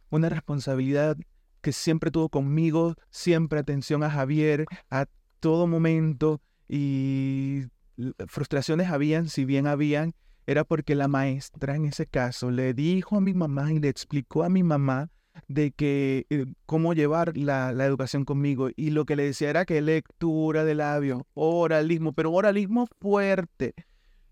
una 0.10 0.28
responsabilidad 0.28 1.16
que 1.62 1.72
siempre 1.72 2.12
tuvo 2.12 2.28
conmigo, 2.28 2.96
siempre 3.10 3.60
atención 3.60 4.04
a 4.04 4.10
Javier 4.10 4.66
a 4.90 5.06
todo 5.40 5.66
momento 5.66 6.42
y 6.68 7.64
frustraciones 8.28 8.90
habían, 8.90 9.30
si 9.30 9.46
bien 9.46 9.66
habían, 9.66 10.14
era 10.46 10.66
porque 10.66 10.94
la 10.94 11.08
maestra 11.08 11.78
en 11.78 11.86
ese 11.86 12.06
caso 12.06 12.52
le 12.52 12.74
dijo 12.74 13.16
a 13.16 13.22
mi 13.22 13.34
mamá 13.34 13.72
y 13.72 13.80
le 13.80 13.88
explicó 13.88 14.44
a 14.44 14.50
mi 14.50 14.64
mamá 14.64 15.10
de 15.48 15.72
que 15.72 16.26
eh, 16.30 16.48
cómo 16.66 16.94
llevar 16.94 17.38
la, 17.38 17.72
la, 17.72 17.86
educación 17.86 18.26
conmigo 18.26 18.70
y 18.76 18.90
lo 18.90 19.06
que 19.06 19.16
le 19.16 19.24
decía 19.24 19.50
era 19.50 19.64
que 19.64 19.82
lectura 19.82 20.66
de 20.66 20.76
labios, 20.76 21.22
oralismo, 21.34 22.12
pero 22.12 22.34
oralismo 22.34 22.88
fuerte. 23.00 23.74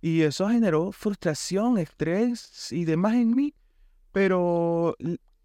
Y 0.02 0.22
eso 0.22 0.48
generó 0.50 0.92
frustración, 0.92 1.78
estrés 1.78 2.72
y 2.72 2.86
demás 2.86 3.16
en 3.16 3.36
mí. 3.36 3.54
Pero 4.12 4.96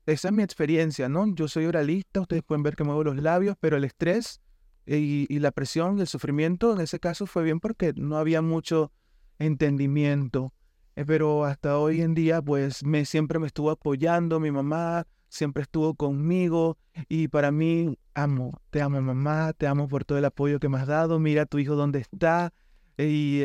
esa 0.07 0.29
es 0.29 0.35
mi 0.35 0.43
experiencia, 0.43 1.09
¿no? 1.09 1.33
Yo 1.35 1.49
soy 1.49 1.67
oralista, 1.67 2.21
ustedes 2.21 2.43
pueden 2.43 2.63
ver 2.63 2.77
que 2.77 2.85
muevo 2.85 3.05
los 3.05 3.17
labios, 3.17 3.57
pero 3.61 3.77
el 3.77 3.85
estrés 3.85 4.41
y, 4.85 5.39
la 5.39 5.53
presión, 5.53 6.01
el 6.01 6.07
sufrimiento, 6.07 6.73
en 6.73 6.81
ese 6.81 6.99
caso 6.99 7.27
fue 7.27 7.45
bien 7.45 7.61
porque 7.61 7.93
no 7.95 8.17
había 8.17 8.43
mucho 8.43 8.93
entendimiento. 9.39 10.53
Eh, 10.97 11.05
pero 11.07 11.45
hasta 11.45 11.79
hoy 11.79 12.03
en 12.03 12.15
día, 12.15 12.43
pues 12.43 12.85
me, 12.85 13.05
siempre 13.05 13.39
me 13.39 13.47
estuvo 13.47 13.71
apoyando 13.71 14.41
mi 14.41 14.51
mamá, 14.51 15.07
siempre 15.29 15.63
estuvo 15.63 15.95
conmigo 15.95 16.77
y 17.09 17.29
para 17.29 17.51
mí, 17.51 17.97
amo, 18.15 18.61
te 18.71 18.83
amo 18.83 19.01
mamá, 19.01 19.53
te 19.55 19.67
amo 19.67 19.89
por 19.89 20.05
todo 20.05 20.19
el 20.19 20.25
apoyo 20.25 20.61
que 20.61 20.69
me 20.69 20.79
has 20.79 20.87
dado, 20.87 21.19
mira 21.19 21.47
tu 21.47 21.59
hijo 21.59 21.77
dónde 21.77 22.01
está 22.01 22.53
y 22.99 23.45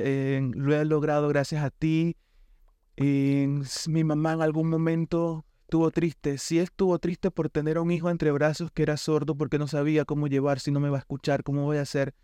lo 0.55 0.75
he 0.75 0.86
logrado 0.86 1.27
gracias 1.27 1.63
a 1.63 1.69
ti. 1.69 2.17
Y 2.95 3.45
mi 3.88 4.03
mamá 4.03 4.33
en 4.33 4.41
algún 4.41 4.69
momento 4.69 5.45
estuvo 5.62 5.91
triste. 5.91 6.38
Sí 6.38 6.60
estuvo 6.60 6.97
triste 6.99 7.29
por 7.29 7.49
tener 7.49 7.77
un 7.77 7.91
hijo 7.91 8.10
entre 8.10 8.31
brazos 8.31 8.71
que 8.71 8.83
era 8.83 8.97
sordo 8.97 9.36
porque 9.36 9.60
no 9.60 9.67
sabía 9.67 10.05
cómo 10.05 10.27
llevar, 10.27 10.60
si 10.60 10.71
no 10.71 10.79
me 10.79 10.89
va 10.89 10.97
a 10.97 10.99
escuchar, 10.99 11.43
cómo 11.43 11.63
voy 11.63 11.77
a 11.77 11.81
hacer. 11.81 12.15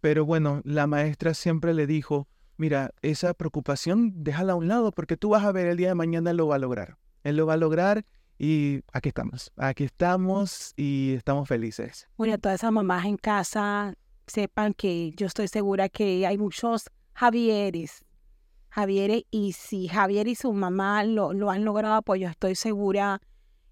Pero 0.00 0.24
bueno, 0.24 0.60
la 0.64 0.86
maestra 0.86 1.34
siempre 1.34 1.74
le 1.74 1.86
dijo, 1.86 2.28
mira, 2.56 2.92
esa 3.02 3.34
preocupación 3.34 4.12
déjala 4.22 4.52
a 4.52 4.56
un 4.56 4.68
lado 4.68 4.92
porque 4.92 5.16
tú 5.16 5.30
vas 5.30 5.44
a 5.44 5.52
ver 5.52 5.66
el 5.66 5.76
día 5.76 5.88
de 5.88 5.94
mañana 5.94 6.32
lo 6.32 6.48
va 6.48 6.56
a 6.56 6.58
lograr. 6.58 6.98
Él 7.24 7.36
lo 7.36 7.46
va 7.46 7.54
a 7.54 7.56
lograr 7.56 8.04
y 8.38 8.82
aquí 8.92 9.08
estamos, 9.08 9.52
aquí 9.56 9.84
estamos 9.84 10.72
y 10.76 11.14
estamos 11.14 11.48
felices. 11.48 12.08
Bueno, 12.16 12.38
todas 12.38 12.60
esas 12.60 12.70
mamás 12.70 13.06
en 13.06 13.16
casa 13.16 13.94
sepan 14.28 14.74
que 14.74 15.12
yo 15.16 15.26
estoy 15.26 15.48
segura 15.48 15.88
que 15.88 16.26
hay 16.26 16.38
muchos 16.38 16.90
Javieres 17.14 18.04
Javier 18.70 19.24
y 19.30 19.52
si 19.52 19.88
Javier 19.88 20.28
y 20.28 20.34
su 20.34 20.52
mamá 20.52 21.04
lo, 21.04 21.32
lo 21.32 21.50
han 21.50 21.64
logrado, 21.64 22.02
pues 22.02 22.20
yo 22.20 22.28
estoy 22.28 22.54
segura 22.54 23.20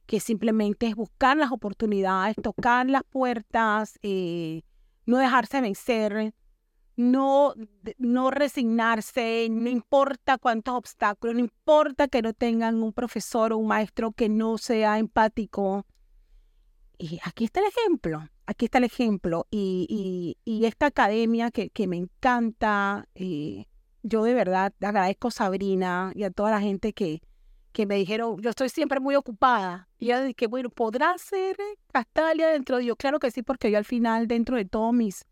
que 0.06 0.20
simplemente 0.20 0.86
es 0.86 0.94
buscar 0.94 1.36
las 1.36 1.52
oportunidades, 1.52 2.36
tocar 2.42 2.88
las 2.88 3.02
puertas, 3.04 3.98
eh, 4.02 4.62
no 5.04 5.18
dejarse 5.18 5.60
vencer, 5.60 6.34
no, 6.96 7.54
no 7.98 8.30
resignarse, 8.30 9.48
no 9.50 9.68
importa 9.68 10.38
cuántos 10.38 10.74
obstáculos, 10.74 11.34
no 11.34 11.40
importa 11.40 12.08
que 12.08 12.22
no 12.22 12.32
tengan 12.32 12.82
un 12.82 12.92
profesor 12.92 13.52
o 13.52 13.58
un 13.58 13.66
maestro 13.66 14.12
que 14.12 14.28
no 14.28 14.58
sea 14.58 14.98
empático. 14.98 15.84
Y 16.98 17.20
aquí 17.24 17.44
está 17.44 17.60
el 17.60 17.66
ejemplo, 17.66 18.26
aquí 18.46 18.66
está 18.66 18.78
el 18.78 18.84
ejemplo. 18.84 19.46
Y, 19.50 20.36
y, 20.44 20.64
esta 20.64 20.86
academia 20.86 21.50
que, 21.50 21.86
me 21.86 21.96
encanta, 21.96 23.06
eh, 23.14 23.66
yo 24.02 24.24
de 24.24 24.34
verdad 24.34 24.72
agradezco 24.80 25.28
a 25.28 25.32
Sabrina 25.32 26.12
y 26.14 26.24
a 26.24 26.30
toda 26.30 26.50
la 26.50 26.60
gente 26.60 26.92
que, 26.92 27.22
que 27.72 27.86
me 27.86 27.96
dijeron, 27.96 28.40
yo 28.40 28.50
estoy 28.50 28.68
siempre 28.68 29.00
muy 29.00 29.14
ocupada. 29.16 29.88
Y 29.98 30.06
yo 30.06 30.22
dije, 30.22 30.46
bueno, 30.46 30.70
¿podrá 30.70 31.16
ser 31.18 31.56
Castalia 31.92 32.48
dentro 32.48 32.78
de 32.78 32.86
yo? 32.86 32.96
Claro 32.96 33.18
que 33.18 33.30
sí, 33.30 33.42
porque 33.42 33.70
yo 33.70 33.78
al 33.78 33.84
final, 33.84 34.28
dentro 34.28 34.56
de 34.56 34.64
todos 34.64 34.94
mis, 34.94 35.24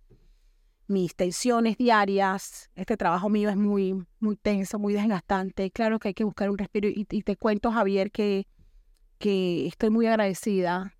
mis 0.86 1.14
tensiones 1.14 1.78
diarias, 1.78 2.70
este 2.74 2.96
trabajo 2.96 3.28
mío 3.28 3.48
es 3.48 3.56
muy, 3.56 4.04
muy 4.18 4.36
tenso, 4.36 4.78
muy 4.78 4.92
desgastante. 4.94 5.70
Claro 5.70 5.98
que 5.98 6.08
hay 6.08 6.14
que 6.14 6.24
buscar 6.24 6.50
un 6.50 6.58
respiro. 6.58 6.88
Y, 6.88 7.04
te 7.04 7.36
cuento, 7.36 7.70
Javier, 7.70 8.10
que, 8.10 8.46
que 9.18 9.66
estoy 9.66 9.90
muy 9.90 10.06
agradecida 10.06 10.94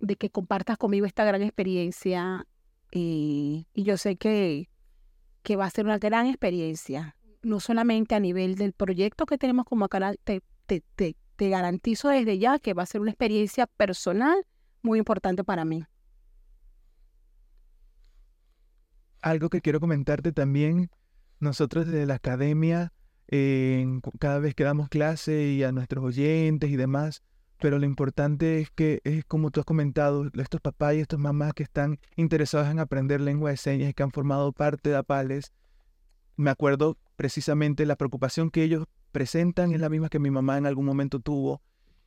de 0.00 0.16
que 0.16 0.30
compartas 0.30 0.78
conmigo 0.78 1.06
esta 1.06 1.24
gran 1.24 1.42
experiencia. 1.42 2.46
y 2.90 3.66
yo 3.74 3.96
sé 3.96 4.16
que, 4.16 4.70
que 5.42 5.56
va 5.56 5.66
a 5.66 5.70
ser 5.70 5.84
una 5.84 5.98
gran 5.98 6.26
experiencia 6.26 7.16
no 7.42 7.60
solamente 7.60 8.14
a 8.14 8.20
nivel 8.20 8.54
del 8.54 8.72
proyecto 8.72 9.26
que 9.26 9.38
tenemos 9.38 9.64
como 9.64 9.88
canal, 9.88 10.18
te, 10.24 10.42
te, 10.66 10.82
te, 10.96 11.48
garantizo 11.48 12.08
desde 12.08 12.38
ya 12.38 12.58
que 12.58 12.74
va 12.74 12.82
a 12.82 12.86
ser 12.86 13.00
una 13.00 13.10
experiencia 13.10 13.66
personal 13.66 14.44
muy 14.82 14.98
importante 14.98 15.44
para 15.44 15.64
mí. 15.64 15.84
Algo 19.20 19.48
que 19.48 19.60
quiero 19.60 19.80
comentarte 19.80 20.32
también, 20.32 20.90
nosotros 21.40 21.86
desde 21.86 22.06
la 22.06 22.14
academia, 22.14 22.92
cada 24.18 24.38
vez 24.38 24.54
que 24.54 24.64
damos 24.64 24.88
clase 24.88 25.44
y 25.52 25.62
a 25.62 25.72
nuestros 25.72 26.04
oyentes 26.04 26.70
y 26.70 26.76
demás, 26.76 27.22
pero 27.60 27.78
lo 27.78 27.86
importante 27.86 28.60
es 28.60 28.70
que 28.70 29.00
es 29.04 29.24
como 29.24 29.50
tú 29.50 29.60
has 29.60 29.66
comentado, 29.66 30.30
estos 30.34 30.60
papás 30.60 30.94
y 30.94 31.00
estos 31.00 31.18
mamás 31.18 31.54
que 31.54 31.62
están 31.62 31.98
interesados 32.16 32.68
en 32.68 32.78
aprender 32.78 33.20
lengua 33.20 33.50
de 33.50 33.56
señas 33.56 33.90
y 33.90 33.94
que 33.94 34.02
han 34.02 34.12
formado 34.12 34.52
parte 34.52 34.90
de 34.90 34.96
APALES, 34.96 35.52
me 36.36 36.50
acuerdo 36.50 36.96
precisamente 37.16 37.84
la 37.84 37.96
preocupación 37.96 38.50
que 38.50 38.62
ellos 38.62 38.84
presentan 39.10 39.72
es 39.72 39.80
la 39.80 39.88
misma 39.88 40.08
que 40.08 40.20
mi 40.20 40.30
mamá 40.30 40.56
en 40.58 40.66
algún 40.66 40.84
momento 40.84 41.18
tuvo 41.18 41.60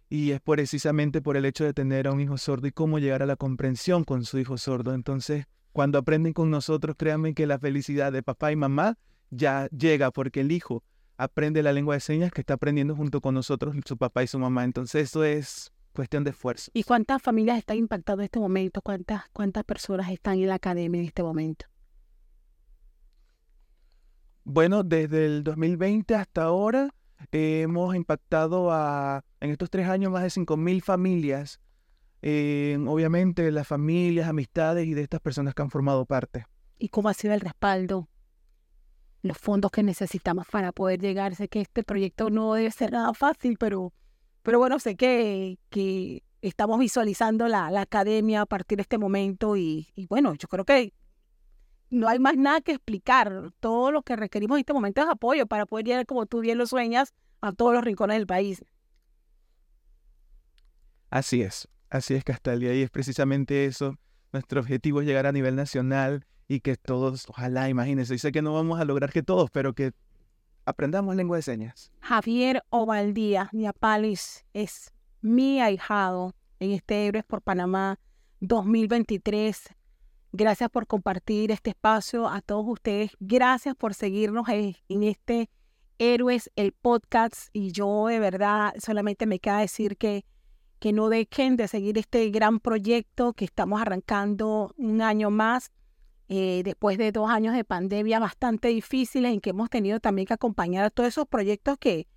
y 0.10 0.32
es 0.32 0.42
precisamente 0.42 1.22
por 1.22 1.38
el 1.38 1.46
hecho 1.46 1.64
de 1.64 1.74
tener 1.74 2.08
a 2.08 2.12
un 2.12 2.22
hijo 2.22 2.38
sordo 2.38 2.68
y 2.68 2.72
cómo 2.72 3.00
llegar 3.00 3.24
a 3.24 3.26
la 3.26 3.36
comprensión 3.36 4.04
con 4.04 4.26
su 4.26 4.40
hijo 4.40 4.58
sordo. 4.58 4.94
Entonces, 4.94 5.46
cuando 5.72 5.98
aprenden 5.98 6.34
con 6.34 6.50
nosotros, 6.50 6.96
créanme 6.98 7.34
que 7.34 7.48
la 7.48 7.60
felicidad 7.60 8.12
de 8.12 8.24
papá 8.24 8.52
y 8.52 8.58
mamá 8.58 8.98
ya 9.30 9.68
llega 9.68 10.12
porque 10.12 10.42
el 10.42 10.52
hijo 10.52 10.84
aprende 11.22 11.62
la 11.62 11.72
lengua 11.72 11.94
de 11.94 12.00
señas 12.00 12.32
que 12.32 12.42
está 12.42 12.56
aprendiendo 12.56 12.96
junto 12.96 13.22
con 13.22 13.36
nosotros 13.36 13.76
su 13.86 13.96
papá 13.96 14.24
y 14.24 14.28
su 14.28 14.40
mamá. 14.40 14.64
Entonces, 14.64 15.04
eso 15.04 15.24
es 15.24 15.72
cuestión 15.94 16.24
de 16.24 16.32
esfuerzo. 16.32 16.72
¿Y 16.74 16.84
cuántas 16.84 17.22
familias 17.22 17.60
están 17.60 17.78
impactadas 17.78 18.20
en 18.20 18.26
este 18.26 18.40
momento? 18.40 18.82
¿Cuántas, 18.82 19.30
cuántas 19.32 19.64
personas 19.64 20.10
están 20.10 20.40
en 20.40 20.48
la 20.48 20.56
academia 20.56 21.00
en 21.00 21.06
este 21.06 21.22
momento? 21.22 21.68
Bueno, 24.44 24.82
desde 24.84 25.28
el 25.28 25.44
2020 25.44 26.16
hasta 26.16 26.44
ahora 26.44 26.90
hemos 27.32 27.96
impactado 27.96 28.72
a, 28.72 29.24
en 29.40 29.52
estos 29.52 29.70
tres 29.70 29.88
años, 29.88 30.12
más 30.12 30.24
de 30.24 30.30
5.000 30.30 30.82
familias. 30.82 31.60
obviamente, 32.24 33.52
las 33.52 33.68
familias, 33.68 34.28
amistades 34.28 34.88
y 34.88 34.96
de 34.96 35.04
estas 35.04 35.20
personas 35.20 35.54
que 35.54 35.62
han 35.62 35.70
formado 35.70 36.04
parte. 36.08 36.48
¿Y 36.80 36.90
cómo 36.90 37.10
ha 37.10 37.14
sido 37.14 37.36
el 37.36 37.42
respaldo? 37.42 38.10
Los 39.22 39.38
fondos 39.38 39.72
que 39.72 39.84
necesitamos 39.84 40.48
para 40.52 40.72
poder 40.72 41.00
llegar. 41.00 41.36
Sé 41.36 41.48
que 41.48 41.62
este 41.62 41.84
proyecto 41.84 42.30
no 42.30 42.54
debe 42.54 42.72
ser 42.72 42.92
nada 42.92 43.14
fácil, 43.14 43.58
pero, 43.60 43.94
pero 44.42 44.60
bueno, 44.60 44.80
sé 44.80 44.96
que, 44.96 45.60
que 45.70 46.24
estamos 46.42 46.80
visualizando 46.80 47.48
la, 47.48 47.70
la 47.70 47.82
academia 47.82 48.42
a 48.42 48.46
partir 48.46 48.78
de 48.78 48.84
este 48.84 48.98
momento 48.98 49.56
y, 49.58 49.90
y 49.96 50.08
bueno, 50.08 50.34
yo 50.34 50.48
creo 50.48 50.66
que 50.66 50.94
no 51.92 52.08
hay 52.08 52.20
más 52.20 52.36
nada 52.38 52.62
que 52.62 52.72
explicar. 52.72 53.52
Todo 53.60 53.92
lo 53.92 54.02
que 54.02 54.16
requerimos 54.16 54.56
en 54.56 54.62
este 54.62 54.74
momento 54.74 55.02
es 55.02 55.08
apoyo 55.08 55.46
para 55.46 55.66
poder 55.66 55.86
llegar, 55.86 56.06
como 56.06 56.26
tú 56.26 56.40
bien 56.40 56.58
lo 56.58 56.66
sueñas, 56.66 57.14
a 57.42 57.52
todos 57.52 57.74
los 57.74 57.84
rincones 57.84 58.18
del 58.18 58.28
país. 58.28 58.64
Así 61.10 61.42
es, 61.42 61.68
así 61.90 62.16
es, 62.16 62.24
Castalia, 62.24 62.74
y 62.74 62.82
es 62.82 62.90
precisamente 62.90 63.66
eso. 63.66 63.98
Nuestro 64.32 64.62
objetivo 64.62 65.02
es 65.02 65.08
llegar 65.08 65.28
a 65.28 65.34
nivel 65.34 65.58
nacional 65.58 66.26
y 66.52 66.60
que 66.60 66.76
todos, 66.76 67.30
ojalá, 67.30 67.70
imagínense, 67.70 68.18
sé 68.18 68.32
que 68.34 68.42
no 68.42 68.54
vamos 68.54 68.80
a 68.80 68.84
lograr 68.84 69.12
que 69.12 69.24
todos, 69.24 69.50
pero 69.52 69.74
que 69.74 69.94
aprendamos 70.66 71.16
lengua 71.16 71.38
de 71.38 71.44
señas. 71.44 71.94
Javier 72.02 72.62
Ovaldía 72.70 73.50
Niapalis 73.54 74.44
es 74.54 74.92
mi 75.22 75.62
ahijado 75.62 76.36
en 76.60 76.72
este 76.72 77.08
Héroes 77.08 77.24
por 77.24 77.42
Panamá 77.42 78.00
2023 78.42 79.76
Gracias 80.34 80.70
por 80.70 80.88
compartir 80.88 81.52
este 81.52 81.72
espacio 81.72 82.30
a 82.30 82.42
todos 82.42 82.66
ustedes. 82.66 83.12
Gracias 83.20 83.76
por 83.76 83.94
seguirnos 83.94 84.48
en 84.48 85.04
este 85.04 85.50
Héroes, 86.00 86.50
el 86.56 86.72
podcast. 86.72 87.50
Y 87.52 87.74
yo 87.74 88.08
de 88.08 88.20
verdad 88.20 88.74
solamente 88.78 89.26
me 89.26 89.40
queda 89.40 89.60
decir 89.60 89.98
que, 89.98 90.24
que 90.80 90.94
no 90.94 91.10
dejen 91.10 91.58
de 91.58 91.68
seguir 91.68 91.98
este 91.98 92.30
gran 92.30 92.62
proyecto 92.62 93.34
que 93.34 93.44
estamos 93.44 93.82
arrancando 93.82 94.74
un 94.78 95.02
año 95.02 95.32
más. 95.32 95.70
Eh, 96.34 96.62
después 96.64 96.98
de 96.98 97.12
dos 97.12 97.30
años 97.30 97.54
de 97.54 97.66
pandemia 97.66 98.18
bastante 98.18 98.70
difíciles 98.70 99.34
en 99.34 99.42
que 99.42 99.50
hemos 99.50 99.70
tenido 99.70 100.00
también 100.00 100.26
que 100.26 100.34
acompañar 100.34 100.86
a 100.86 100.90
todos 100.90 101.10
esos 101.10 101.28
proyectos 101.28 101.78
que, 101.78 102.08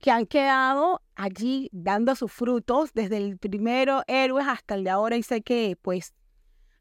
que 0.00 0.10
han 0.10 0.26
quedado 0.26 1.02
allí 1.14 1.68
dando 1.70 2.16
sus 2.16 2.32
frutos 2.32 2.92
desde 2.94 3.18
el 3.18 3.38
primero 3.38 4.02
héroes 4.08 4.44
hasta 4.48 4.74
el 4.74 4.82
de 4.82 4.90
ahora 4.90 5.16
y 5.16 5.22
sé 5.22 5.42
que 5.42 5.78
pues 5.80 6.14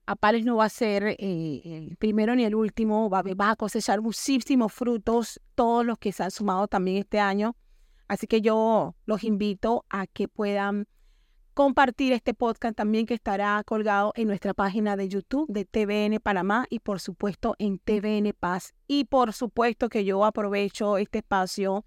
Apales 0.07 0.45
no 0.45 0.55
va 0.55 0.65
a 0.65 0.69
ser 0.69 1.03
eh, 1.19 1.61
el 1.63 1.95
primero 1.97 2.33
ni 2.35 2.43
el 2.43 2.55
último, 2.55 3.07
va, 3.07 3.21
a 3.51 3.55
cosechar 3.55 4.01
muchísimos 4.01 4.73
frutos, 4.73 5.39
todos 5.53 5.85
los 5.85 5.99
que 5.99 6.11
se 6.11 6.23
han 6.23 6.31
sumado 6.31 6.67
también 6.67 6.97
este 6.97 7.19
año. 7.19 7.55
Así 8.07 8.25
que 8.25 8.41
yo 8.41 8.95
los 9.05 9.23
invito 9.23 9.85
a 9.91 10.07
que 10.07 10.27
puedan 10.27 10.87
compartir 11.57 12.13
este 12.13 12.35
podcast 12.35 12.77
también 12.77 13.07
que 13.07 13.15
estará 13.15 13.63
colgado 13.65 14.13
en 14.15 14.27
nuestra 14.27 14.53
página 14.53 14.95
de 14.95 15.09
YouTube 15.09 15.47
de 15.49 15.65
TVN 15.65 16.19
Panamá 16.19 16.67
y 16.69 16.77
por 16.77 16.99
supuesto 16.99 17.55
en 17.57 17.79
TVN 17.79 18.31
Paz. 18.39 18.75
Y 18.85 19.05
por 19.05 19.33
supuesto 19.33 19.89
que 19.89 20.05
yo 20.05 20.23
aprovecho 20.23 20.99
este 20.99 21.17
espacio 21.17 21.83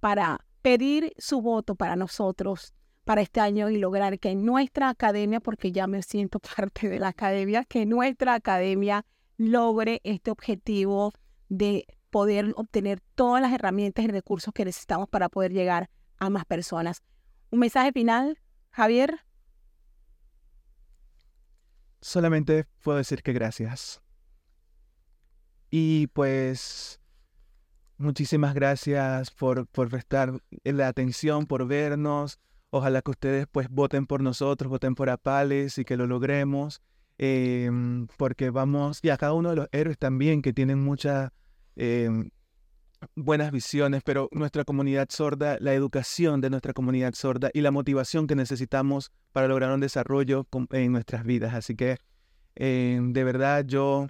para 0.00 0.38
pedir 0.62 1.12
su 1.18 1.42
voto 1.42 1.74
para 1.74 1.96
nosotros 1.96 2.72
para 3.04 3.20
este 3.20 3.40
año 3.40 3.68
y 3.68 3.76
lograr 3.76 4.18
que 4.18 4.34
nuestra 4.34 4.88
academia, 4.88 5.40
porque 5.40 5.70
ya 5.70 5.86
me 5.86 6.00
siento 6.00 6.40
parte 6.56 6.88
de 6.88 6.98
la 6.98 7.08
academia, 7.08 7.66
que 7.66 7.84
nuestra 7.84 8.32
academia 8.32 9.04
logre 9.36 10.00
este 10.02 10.30
objetivo 10.30 11.12
de 11.50 11.84
poder 12.08 12.54
obtener 12.56 13.02
todas 13.16 13.42
las 13.42 13.52
herramientas 13.52 14.02
y 14.02 14.08
recursos 14.08 14.54
que 14.54 14.64
necesitamos 14.64 15.10
para 15.10 15.28
poder 15.28 15.52
llegar 15.52 15.90
a 16.16 16.30
más 16.30 16.46
personas. 16.46 17.02
Un 17.50 17.58
mensaje 17.58 17.92
final, 17.92 18.38
Javier. 18.70 19.20
Solamente 22.00 22.66
puedo 22.82 22.98
decir 22.98 23.22
que 23.22 23.32
gracias. 23.32 24.02
Y 25.70 26.08
pues 26.08 27.00
muchísimas 27.98 28.54
gracias 28.54 29.30
por, 29.30 29.66
por 29.66 29.88
prestar 29.90 30.40
la 30.64 30.88
atención, 30.88 31.46
por 31.46 31.66
vernos. 31.66 32.40
Ojalá 32.70 33.02
que 33.02 33.10
ustedes 33.10 33.46
pues 33.50 33.68
voten 33.68 34.06
por 34.06 34.22
nosotros, 34.22 34.70
voten 34.70 34.94
por 34.94 35.10
Apales 35.10 35.78
y 35.78 35.84
que 35.84 35.96
lo 35.96 36.06
logremos. 36.06 36.80
Em, 37.18 38.06
porque 38.16 38.48
vamos, 38.48 39.00
y 39.02 39.10
a 39.10 39.18
cada 39.18 39.34
uno 39.34 39.50
de 39.50 39.56
los 39.56 39.68
héroes 39.72 39.98
también 39.98 40.40
que 40.40 40.54
tienen 40.54 40.82
muchas 40.82 41.30
em, 41.76 42.30
buenas 43.14 43.50
visiones, 43.50 44.02
pero 44.04 44.28
nuestra 44.32 44.64
comunidad 44.64 45.08
sorda, 45.10 45.56
la 45.60 45.74
educación 45.74 46.40
de 46.40 46.50
nuestra 46.50 46.72
comunidad 46.72 47.14
sorda 47.14 47.50
y 47.52 47.60
la 47.60 47.70
motivación 47.70 48.26
que 48.26 48.36
necesitamos 48.36 49.10
para 49.32 49.48
lograr 49.48 49.72
un 49.72 49.80
desarrollo 49.80 50.46
en 50.70 50.92
nuestras 50.92 51.24
vidas. 51.24 51.54
Así 51.54 51.74
que 51.74 51.98
em, 52.56 53.12
de 53.12 53.24
verdad 53.24 53.64
yo 53.64 54.08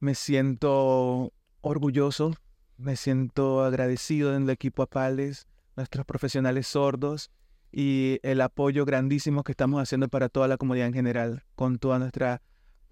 me 0.00 0.14
siento 0.14 1.32
orgulloso, 1.60 2.34
me 2.76 2.96
siento 2.96 3.64
agradecido 3.64 4.34
en 4.34 4.44
el 4.44 4.50
equipo 4.50 4.82
Apales, 4.82 5.46
nuestros 5.76 6.06
profesionales 6.06 6.66
sordos 6.66 7.30
y 7.70 8.20
el 8.22 8.40
apoyo 8.40 8.84
grandísimo 8.84 9.44
que 9.44 9.52
estamos 9.52 9.82
haciendo 9.82 10.08
para 10.08 10.28
toda 10.28 10.48
la 10.48 10.56
comunidad 10.56 10.88
en 10.88 10.94
general, 10.94 11.44
con 11.54 11.78
toda 11.78 11.98
nuestra 11.98 12.42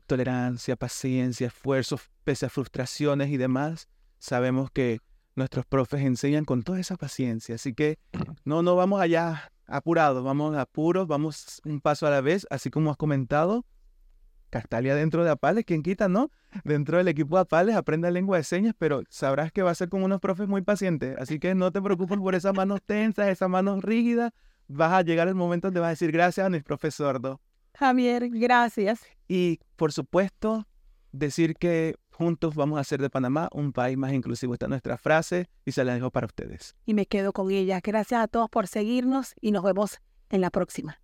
tolerancia, 0.07 0.76
paciencia, 0.76 1.48
esfuerzo, 1.48 1.98
pese 2.24 2.46
a 2.46 2.48
frustraciones 2.48 3.31
y 3.31 3.37
demás, 3.37 3.88
sabemos 4.18 4.70
que 4.70 5.00
nuestros 5.37 5.66
profes 5.66 6.01
enseñan 6.01 6.44
con 6.44 6.62
toda 6.62 6.81
esa 6.81 6.96
paciencia. 6.96 7.55
Así 7.55 7.75
que 7.75 7.99
no, 8.44 8.62
no 8.62 8.75
vamos 8.75 9.01
allá 9.01 9.53
apurados, 9.66 10.25
vamos 10.25 10.57
apuros, 10.57 11.07
vamos 11.07 11.61
un 11.64 11.81
paso 11.81 12.07
a 12.07 12.11
la 12.11 12.20
vez, 12.20 12.46
así 12.51 12.70
como 12.70 12.90
has 12.90 12.96
comentado. 12.96 13.64
Castalia 14.51 14.94
dentro 14.94 15.25
de 15.25 15.31
Apales, 15.31 15.64
quien 15.64 15.83
quita, 15.83 16.09
¿no? 16.09 16.31
Dentro 16.64 16.99
del 16.99 17.09
equipo 17.09 17.37
de 17.37 17.42
Apales 17.42 17.77
aprende 17.77 18.11
lengua 18.11 18.38
de 18.38 18.44
señas, 18.44 18.75
pero 18.79 19.03
sabrás 19.11 19.53
que 19.53 19.62
va 19.62 19.70
a 19.70 19.75
ser 19.75 19.88
con 19.88 20.03
unos 20.03 20.20
profes 20.20 20.49
muy 20.49 20.62
pacientes. 20.62 21.16
Así 21.18 21.38
que 21.38 21.55
no 21.55 21.72
te 21.72 21.83
preocupes 21.83 22.18
por 22.18 22.35
esas 22.35 22.55
manos 22.55 22.81
tensas, 22.83 23.29
esas 23.29 23.51
manos 23.51 23.83
rígidas 23.83 24.33
vas 24.68 24.92
a 24.92 25.03
llegar 25.03 25.29
el 25.29 25.35
momento 25.35 25.68
donde 25.68 25.81
vas 25.81 25.88
a 25.88 25.90
decir 25.90 26.12
gracias 26.12 26.46
a 26.46 26.51
mi 26.51 26.61
profesor. 26.61 27.38
Javier, 27.75 28.29
gracias. 28.31 29.01
Y 29.29 29.61
por 29.77 29.92
supuesto, 29.92 30.66
decir 31.12 31.57
que 31.57 31.96
Juntos 32.16 32.55
vamos 32.55 32.79
a 32.79 32.81
hacer 32.81 33.02
de 33.02 33.11
Panamá 33.11 33.50
un 33.52 33.74
país 33.74 33.98
más 33.98 34.14
inclusivo. 34.14 34.55
Esta 34.55 34.64
es 34.64 34.70
nuestra 34.70 34.96
frase 34.96 35.50
y 35.66 35.72
se 35.72 35.85
la 35.85 35.92
dejo 35.92 36.11
para 36.11 36.24
ustedes. 36.24 36.74
Y 36.87 36.94
me 36.94 37.05
quedo 37.05 37.35
con 37.35 37.50
ella. 37.50 37.81
Gracias 37.85 38.22
a 38.22 38.26
todos 38.26 38.48
por 38.48 38.68
seguirnos 38.68 39.35
y 39.38 39.50
nos 39.50 39.62
vemos 39.62 40.00
en 40.31 40.40
la 40.40 40.48
próxima. 40.48 40.98